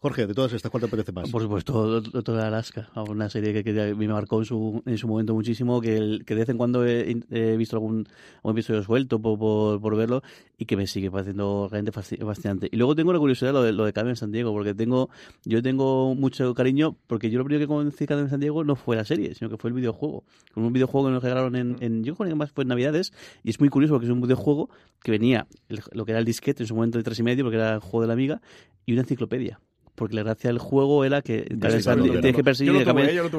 [0.00, 1.30] Jorge, de todas estas, ¿cuál te parece más?
[1.30, 5.32] Por supuesto, Doctor Alaska, una serie que, que me marcó en su, en su momento
[5.32, 8.08] muchísimo, que, el- que de vez en cuando he, he visto algún,
[8.38, 10.22] algún episodio suelto por, por, por verlo
[10.58, 12.68] y que me sigue pareciendo realmente fasci- fascinante.
[12.72, 15.08] Y luego tengo la curiosidad lo de, lo de Carmen San Diego, porque tengo
[15.44, 18.96] yo tengo mucho cariño, porque yo lo primero que conocí Carmen San Diego no fue
[18.96, 20.24] la serie, sino que fue el videojuego.
[20.52, 23.12] Con un videojuego que nos regalaron en, en yo creo que más fue en Navidades,
[23.44, 24.68] y es muy curioso porque es un videojuego
[25.00, 27.44] que venía el- lo que era el disquete en su momento de tres y medio,
[27.44, 28.40] porque era el juego de la amiga,
[28.84, 29.60] y una enciclopedia.
[30.02, 31.46] Porque la gracia del juego era que
[31.78, 32.72] sí, San- claro, tienes que perseguir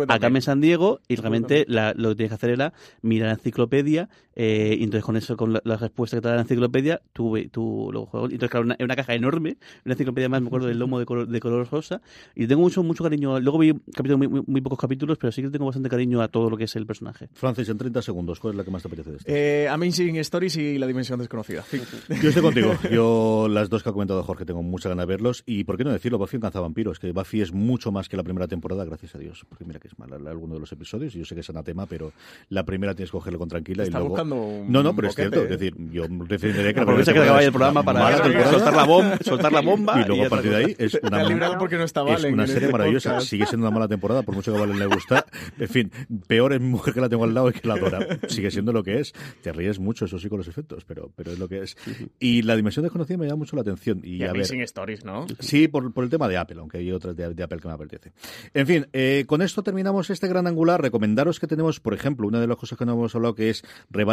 [0.07, 3.33] a Carmen, San Diego y realmente la- lo que tienes que hacer era mirar la
[3.33, 7.01] enciclopedia eh, y entonces con eso, con la, la respuesta que te da la enciclopedia,
[7.13, 8.31] tú, tú lo juegas.
[8.31, 11.05] Y Entonces, claro, una, una caja enorme, una enciclopedia más, me acuerdo del lomo de
[11.05, 12.01] color, de color rosa
[12.35, 13.39] y tengo mucho, mucho cariño.
[13.39, 16.27] Luego vi capítulos, muy, muy, muy pocos capítulos, pero sí que tengo bastante cariño a
[16.27, 17.29] todo lo que es el personaje.
[17.33, 19.33] Francis, en 30 segundos, ¿cuál es la que más te apetece de estas?
[19.33, 21.63] Eh, Amazing Stories y La Dimensión Desconocida.
[22.21, 22.73] Yo estoy contigo.
[22.91, 25.43] Yo, las dos que ha comentado Jorge, tengo mucha ganas de verlos.
[25.45, 28.23] Y por qué no decirlo, Buffy en Vampiros, que Buffy es mucho más que la
[28.23, 29.45] primera temporada, gracias a Dios.
[29.47, 31.15] Porque mira que es mala alguno de los episodios.
[31.15, 32.13] y Yo sé que es anatema, pero
[32.49, 33.83] la primera tienes que cogerlo con tranquila.
[33.83, 34.22] Está y luego...
[34.23, 35.41] un No, no, pero es cierto.
[35.41, 35.43] ¿eh?
[35.43, 38.17] Es decir, yo defenderé que la Aprovecha que acaba el programa para
[38.49, 41.57] soltar la bomba, soltar la bomba Y luego a partir de ahí es una, librado
[41.57, 43.11] porque no está es una serie maravillosa.
[43.11, 43.29] podcast.
[43.29, 45.25] Sigue siendo una mala temporada, por mucho que a Valen le gusta.
[45.59, 45.91] En fin,
[46.27, 48.19] peor es mujer que la tengo al lado y que la adora.
[48.27, 49.13] Sigue siendo lo que es.
[49.41, 51.77] Te ríes mucho, eso sí, con los efectos, pero, pero es lo que es.
[52.19, 54.01] Y la dimensión desconocida me llama mucho la atención.
[54.03, 55.25] Y, Y a ver, Stories, ¿no?
[55.39, 58.13] Sí, por, por el tema de Apple, aunque hay otras de, Apple que me apetece.
[58.53, 60.81] En fin, eh, con esto terminamos este gran angular.
[60.81, 63.63] Recomendaros que tenemos, por ejemplo, una de las cosas que no hemos hablado que es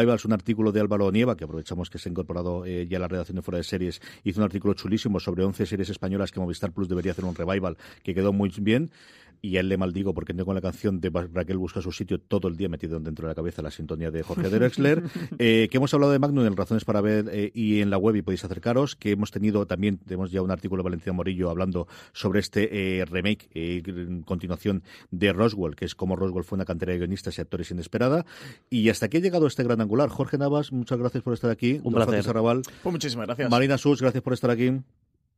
[0.00, 3.00] Revivals, un artículo de Álvaro Nieva, que aprovechamos que se ha incorporado eh, ya a
[3.00, 6.40] la redacción de Fuera de Series, hizo un artículo chulísimo sobre 11 series españolas que
[6.40, 8.90] Movistar Plus debería hacer un revival, que quedó muy bien
[9.42, 12.20] y a él le maldigo porque tengo con la canción de Raquel busca su sitio
[12.20, 15.02] todo el día metido dentro de la cabeza la sintonía de Jorge Derexler,
[15.38, 18.16] eh, que hemos hablado de Magnum en Razones para Ver eh, y en la web
[18.16, 21.86] y podéis acercaros, que hemos tenido también, tenemos ya un artículo de Valentina Morillo hablando
[22.12, 26.92] sobre este eh, remake, en continuación de Roswell, que es como Roswell fue una cantera
[26.92, 28.24] de guionistas y actores inesperada.
[28.68, 30.08] Y hasta aquí ha llegado este gran angular.
[30.08, 31.80] Jorge Navas, muchas gracias por estar aquí.
[31.82, 32.24] Un placer.
[32.82, 33.50] Pues muchísimas gracias.
[33.50, 34.72] Marina Sus, gracias por estar aquí.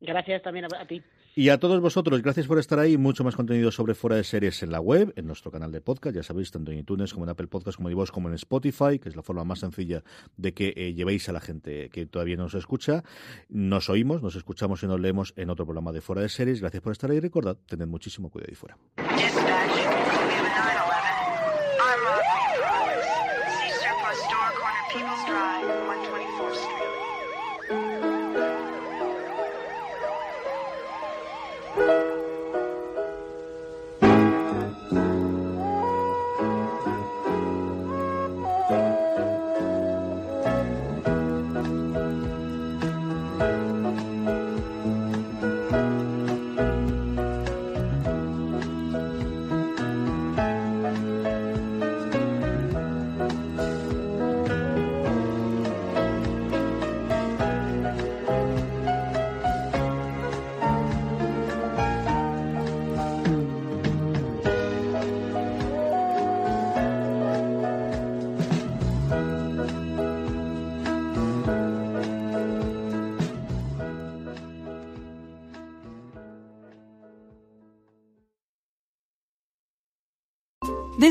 [0.01, 1.01] Gracias también a, ti.
[1.35, 2.95] Y a todos vosotros, gracias por estar ahí.
[2.95, 6.15] Mucho más contenido sobre Fuera de Series en la web, en nuestro canal de podcast,
[6.15, 8.99] ya sabéis, tanto en iTunes como en Apple Podcast, como en vos, como en Spotify,
[8.99, 10.03] que es la forma más sencilla
[10.37, 13.03] de que eh, llevéis a la gente que todavía no nos escucha.
[13.49, 16.59] Nos oímos, nos escuchamos y nos leemos en otro programa de Fuera de Series.
[16.59, 17.19] Gracias por estar ahí.
[17.19, 18.77] Recordad, tened muchísimo cuidado ahí fuera.